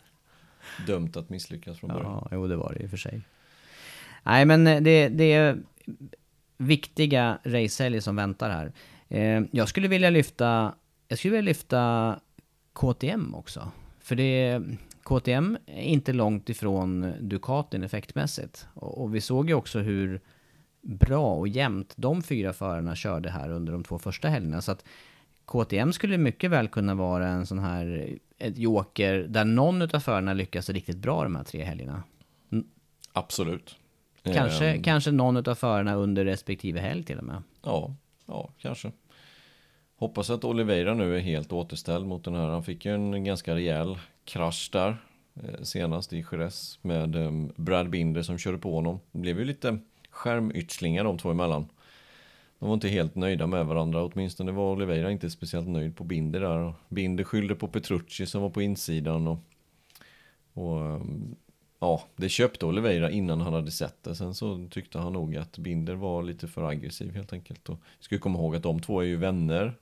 [0.88, 2.06] Dömt att misslyckas från början.
[2.06, 3.22] Ja, jo det var det i och för sig.
[4.24, 5.58] Nej, men det, det
[6.58, 8.72] viktiga racehelger som väntar här.
[9.10, 10.74] Eh, jag skulle vilja lyfta,
[11.08, 12.20] jag skulle vilja lyfta
[12.74, 13.72] KTM också.
[14.00, 14.62] För det,
[15.04, 18.68] KTM är inte långt ifrån Ducatin effektmässigt.
[18.74, 20.22] Och, och vi såg ju också hur
[20.82, 24.62] bra och jämnt de fyra förarna körde här under de två första helgerna.
[24.62, 24.86] Så att
[25.46, 30.34] KTM skulle mycket väl kunna vara en sån här, ett joker där någon av förarna
[30.34, 32.04] lyckas riktigt bra de här tre helgerna.
[33.14, 33.76] Absolut.
[34.24, 37.44] Kanske, Ehm, kanske någon av förarna under respektive helg till och med.
[37.64, 37.96] Ja,
[38.26, 38.92] ja, kanske.
[39.96, 42.48] Hoppas att Oliveira nu är helt återställd mot den här.
[42.48, 44.98] Han fick ju en ganska rejäl krasch där
[45.36, 49.00] eh, senast i Jerez med eh, Brad Binder som körde på honom.
[49.12, 51.66] Det blev ju lite skärmytslingar de två emellan.
[52.60, 56.40] De var inte helt nöjda med varandra, åtminstone var Oliveira inte speciellt nöjd på Binder
[56.40, 56.74] där.
[56.90, 59.40] Binder skyllde på Petrucci som var på insidan och,
[60.54, 61.36] och ehm,
[61.80, 64.16] ja, det köpte Oliveira innan han hade sett det.
[64.16, 67.70] Sen så tyckte han nog att Binder var lite för aggressiv helt enkelt.
[67.70, 69.74] Och ska ju komma ihåg att de två är ju vänner,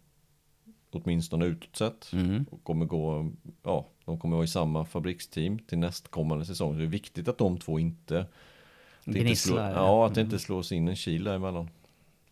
[0.92, 2.12] åtminstone utåt sett.
[2.52, 3.32] Och kommer gå,
[3.64, 6.74] ja, de kommer vara i samma fabriksteam till nästkommande säsong.
[6.74, 8.26] Så det är viktigt att de två inte...
[9.03, 9.72] det inte slår, Gnisslar.
[9.72, 11.70] ja, att det inte slås in en kil däremellan.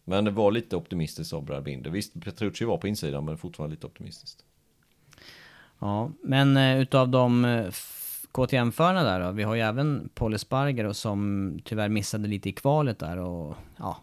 [0.03, 1.89] Men det var lite optimistiskt av Brad Binder.
[1.89, 4.43] Visst, Petrucci var på insidan, men fortfarande lite optimistiskt.
[5.79, 7.71] Ja, men eh, utav de eh,
[8.31, 12.99] KTM-förarna där då, vi har ju även Paul Espargaro som tyvärr missade lite i kvalet
[12.99, 13.97] där och ja,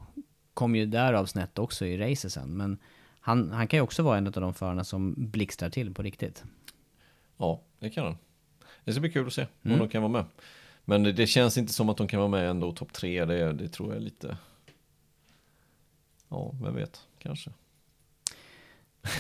[0.55, 2.57] kom ju därav snett också i racet sen.
[2.57, 2.79] Men
[3.21, 6.45] han, han kan ju också vara en av de förarna som blixtrar till på riktigt.
[7.37, 8.17] Ja, det kan han.
[8.85, 9.79] Det ska bli kul att se om Mm.
[9.79, 10.25] de kan vara med.
[10.85, 13.25] Men det, det känns inte som att de kan vara med ändå topp tre.
[13.25, 14.37] Det, det tror jag är lite...
[16.29, 17.51] Ja, vem vet, kanske.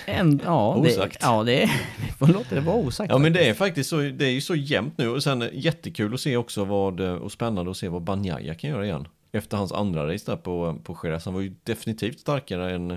[0.06, 1.18] En, ja, det, Osagt.
[1.20, 1.70] ja, det
[2.18, 3.10] får låta det vara osagt.
[3.10, 5.50] Ja men det är faktiskt så, det är ju så jämnt nu och sen det
[5.52, 9.08] jättekul att se också vad, och spännande att se vad Banjaya kan göra igen.
[9.32, 12.90] Efter hans andra race där på, på Jerez, han var ju definitivt starkare än,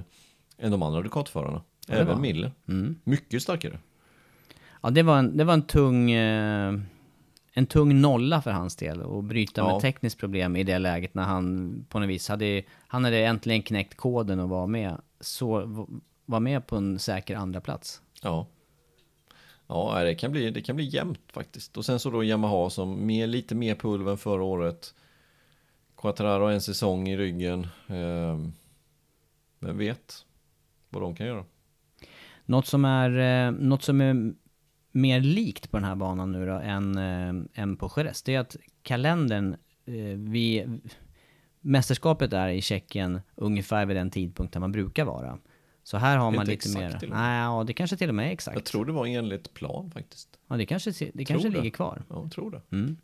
[0.57, 1.61] än de andra Ducatförarna.
[1.87, 2.21] Ja, det Även.
[2.21, 2.51] Miller.
[2.67, 2.95] Mm.
[3.03, 3.79] Mycket starkare.
[4.81, 6.11] Ja, det var en, det var en tung...
[6.11, 6.73] Eh,
[7.53, 9.71] en tung nolla för hans del och bryta Ja.
[9.71, 12.63] med tekniskt problem i det läget när han på något vis hade...
[12.87, 15.01] Han hade äntligen knäckt koden och var med.
[15.19, 15.61] Så
[16.25, 18.01] var med på en säker andra plats.
[18.21, 18.47] Ja.
[19.67, 21.77] Ja, det kan bli, det kan bli jämnt faktiskt.
[21.77, 24.93] Och sen så då Yamaha som mer, lite mer pulver än förra året.
[25.97, 27.67] Quattraro en säsong i ryggen.
[27.87, 28.53] Ehm,
[29.59, 30.25] vem vet
[30.89, 31.45] vad de kan göra.
[32.45, 34.33] Något som är, eh, något som är
[34.97, 38.39] mer likt på den här banan nu då än, eh, än på Jerez, det är
[38.39, 39.53] att kalendern,
[39.85, 40.65] eh, vi,
[41.61, 45.37] mästerskapet är i Tjeckien ungefär vid den tidpunkt där man brukar vara.
[45.83, 47.09] Så här har man lite exakt mer...
[47.09, 48.57] Nej, ja, det kanske till och med är exakt.
[48.57, 50.39] Jag tror det var enligt plan faktiskt.
[50.47, 51.57] Ja, det kanske, det kanske det.
[51.57, 52.03] ligger kvar.
[52.09, 52.61] Ja, jag tror det.
[52.71, 52.97] Mm.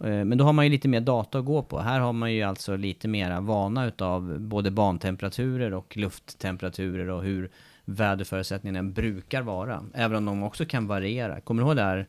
[0.00, 1.78] Eh, Men då har man ju lite mer data att gå på.
[1.78, 7.50] Här har man ju alltså lite mera vana utav både bantemperaturer och lufttemperaturer och hur
[7.86, 9.84] väderförutsättningarna brukar vara.
[9.94, 11.40] Även om de också kan variera.
[11.40, 12.06] Kommer du ihåg det här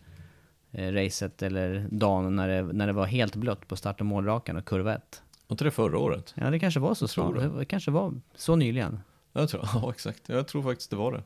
[0.72, 4.58] eh, racet eller dagen när det, när det var helt blött på start och målrakan
[4.58, 5.22] och kurva 1?
[5.48, 6.34] Var inte det förra året?
[6.38, 7.36] Ja, det kanske var så snart.
[7.36, 7.50] det.
[7.58, 9.00] Det kanske var så nyligen.
[9.34, 10.30] Jag tror, ja exakt.
[10.30, 11.24] Jag tror faktiskt det var det.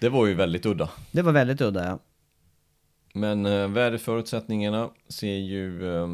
[0.00, 0.90] Det var ju väldigt udda.
[1.10, 1.98] Det var väldigt udda, ja.
[3.14, 5.96] Men eh, väderförutsättningarna ser ju...
[5.96, 6.08] Eh,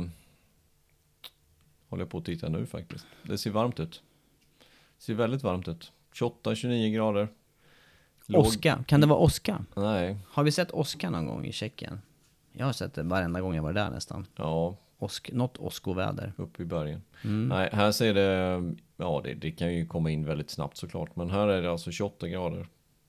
[1.88, 3.06] håller jag på att titta nu faktiskt.
[3.22, 4.02] Det ser varmt ut.
[4.98, 5.92] ser väldigt varmt ut.
[6.20, 7.28] 28-29 grader.
[8.26, 9.64] Låg- Oska, kan det vara Oska?
[9.76, 12.00] Nej, Har vi sett Oska någon gång i Tjeckien?
[12.52, 14.26] Jag har sett det varenda gång jag var där nästan.
[14.36, 16.32] ja, Osk, något åskoväder.
[16.36, 17.02] uppe i bergen.
[17.24, 17.48] Mm.
[17.48, 18.62] Nej, här ser det...
[18.96, 21.16] Ja, det, det kan ju komma in väldigt snabbt såklart.
[21.16, 22.66] Men här är det alltså 28 grader.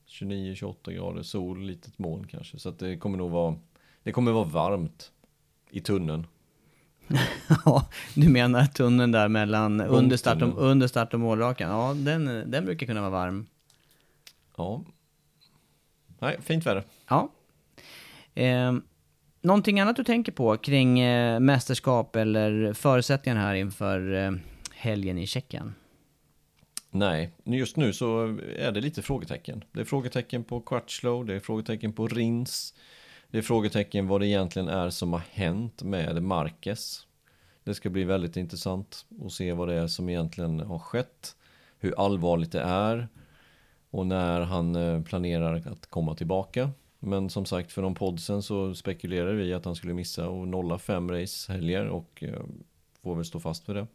[0.08, 2.58] 29-28 grader, sol, litet moln kanske.
[2.58, 3.54] Så att det kommer nog vara...
[4.02, 5.12] Det kommer vara varmt
[5.70, 6.26] i tunneln.
[7.64, 11.70] Ja, du menar tunneln där mellan under start, och, under start och målrakan?
[11.70, 13.46] Ja, den, den brukar kunna vara varm.
[14.56, 14.84] Ja.
[16.18, 16.84] Nej, fint väder.
[17.08, 17.32] Ja.
[18.34, 18.72] Eh,
[19.40, 24.32] någonting annat du tänker på kring eh, mästerskap eller förutsättningar här inför eh,
[24.72, 25.74] helgen i Tjeckien?
[26.90, 29.64] Nej, just nu så är det lite frågetecken.
[29.72, 32.74] Det är frågetecken på Crutchlow, det är frågetecken på Rins.
[33.30, 37.06] Det är frågetecken vad det egentligen är som har hänt med Marquez.
[37.64, 41.36] Det ska bli väldigt intressant att se vad det är som egentligen har skett.
[41.78, 43.08] Hur allvarligt det är.
[43.90, 46.70] Och när han eh, planerar att komma tillbaka.
[46.98, 50.48] Men som sagt för någon podd sen så spekulerar vi att han skulle missa och
[50.48, 52.40] nolla fem racehelger och eh,
[53.02, 53.86] får väl stå fast för det.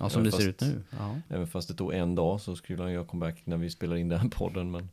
[0.00, 0.82] Ja, som Ja, det ser fast- ut nu.
[0.90, 1.16] Ja.
[1.28, 4.08] Även fast det tog en dag så skulle han göra comeback när vi spelar in
[4.08, 4.70] den podden.
[4.70, 4.88] Men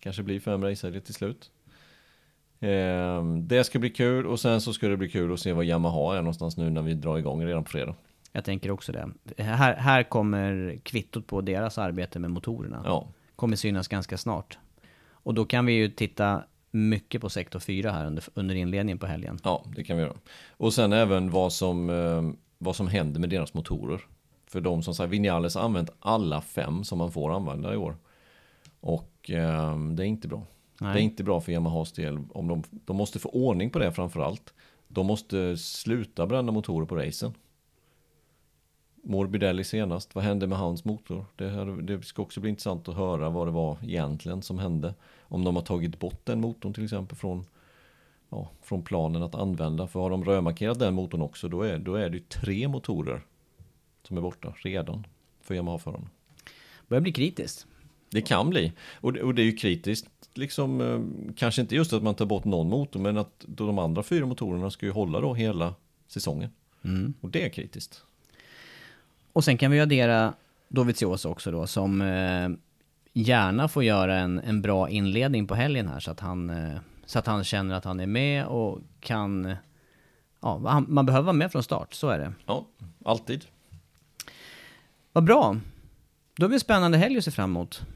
[0.00, 1.50] kanske blir fem racehelger till slut.
[2.60, 5.64] Ehm, det ska bli kul och sen så ska det bli kul att se vad
[5.64, 7.94] Yamaha är någonstans nu när vi drar igång redan på fredag.
[8.32, 9.08] Jag tänker också det.
[9.42, 12.82] Här, här kommer kvittot på deras arbete med motorerna.
[12.84, 13.08] Ja.
[13.36, 14.58] Kommer synas ganska snart.
[15.10, 19.06] Och då kan vi ju titta mycket på sektor 4 här under, under inledningen på
[19.06, 19.38] helgen.
[19.44, 20.16] Ja, det kan vi göra.
[20.50, 22.22] Och sen även vad som, eh,
[22.58, 24.00] vad som händer med deras motorer.
[24.46, 27.96] För de som säger Vinales har använt alla fem som man får använda i år.
[28.80, 30.46] Och eh, det är inte bra.
[30.80, 30.94] Nej.
[30.94, 32.18] Det är inte bra för Yamahas del.
[32.32, 34.54] Om de, de måste få ordning på det framförallt.
[34.88, 37.34] De måste sluta bränna motorer på racen.
[39.02, 41.24] Morbidelli senast, vad hände med hans motor?
[41.36, 44.94] Det, här, det ska också bli intressant att höra vad det var egentligen som hände.
[45.20, 47.46] Om de har tagit bort den motorn till exempel från,
[48.28, 49.86] ja, från planen att använda.
[49.86, 53.22] För har de rödmarkerat den motorn också då är, då är det ju tre motorer
[54.02, 55.06] som är borta redan
[55.40, 56.08] för Yamaha-förarna.
[56.88, 57.66] Börjar bli kritiskt.
[58.16, 58.72] Det kan bli.
[59.00, 62.26] Och det, och det är ju kritiskt, liksom, eh, kanske inte just att man tar
[62.26, 65.74] bort någon motor, men att då de andra fyra motorerna ska ju hålla då hela
[66.08, 66.50] säsongen.
[67.20, 68.02] Och det är kritiskt.
[69.32, 70.34] Och sen kan vi addera
[70.68, 72.48] Dovizioso också då, som eh,
[73.12, 77.18] gärna får göra en, en bra inledning på helgen här, så att, han, eh, så
[77.18, 79.56] att han känner att han är med och kan...
[80.40, 82.32] Ja, han, man behöver vara med från start, så är det.
[82.46, 82.66] Ja,
[83.04, 83.44] alltid.
[85.12, 85.56] Vad bra!
[86.36, 87.86] Då blir det spännande helg att se fram emot.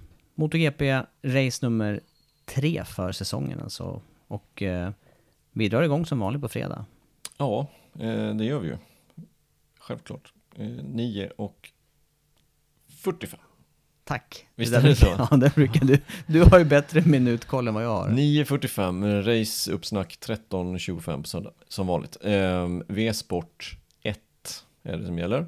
[0.41, 2.01] MotoGP, race nummer
[2.45, 4.01] tre för säsongen alltså.
[4.26, 4.91] Och eh,
[5.53, 6.84] vi drar igång som vanligt på fredag.
[7.38, 7.66] Ja,
[7.99, 8.76] eh, det gör vi ju.
[9.78, 10.32] Självklart.
[10.57, 11.70] Eh, 9 och
[12.88, 13.41] 45.
[14.05, 14.47] Tack!
[14.55, 15.07] Visst är det så?
[15.30, 15.99] Ja, det brukar du.
[16.26, 18.09] Du har ju bättre minutkoll än vad jag har.
[18.09, 22.16] 9.45, race uppsnack 13.25 på söndag, som vanligt.
[22.20, 24.18] Eh, V-sport 1
[24.82, 25.47] är det som gäller.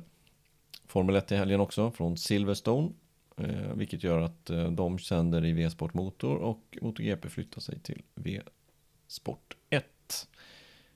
[0.86, 2.90] Formel 1 i helgen också från Silverstone.
[3.36, 8.02] Eh, vilket gör att eh, de sänder i V-sport motor och MotoGP flyttar sig till
[8.14, 10.28] V-sport 1.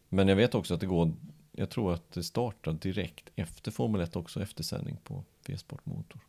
[0.09, 1.13] Men jag vet också att det går,
[1.53, 6.21] jag tror att det startar direkt efter Formel 1 också, eftersändning på V-sport motor.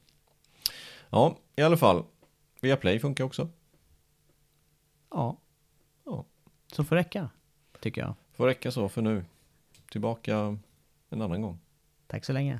[1.10, 2.03] Ja, i alla fall.
[2.60, 3.49] Viaplay funkar också.
[5.10, 5.38] Ja.
[6.05, 6.26] Ja.
[6.72, 7.30] Så får räcka,
[7.80, 8.14] tycker jag.
[8.34, 9.26] Får räcka så för nu.
[9.91, 10.58] Tillbaka
[11.10, 11.60] en annan gång.
[12.08, 12.60] Tack så länge.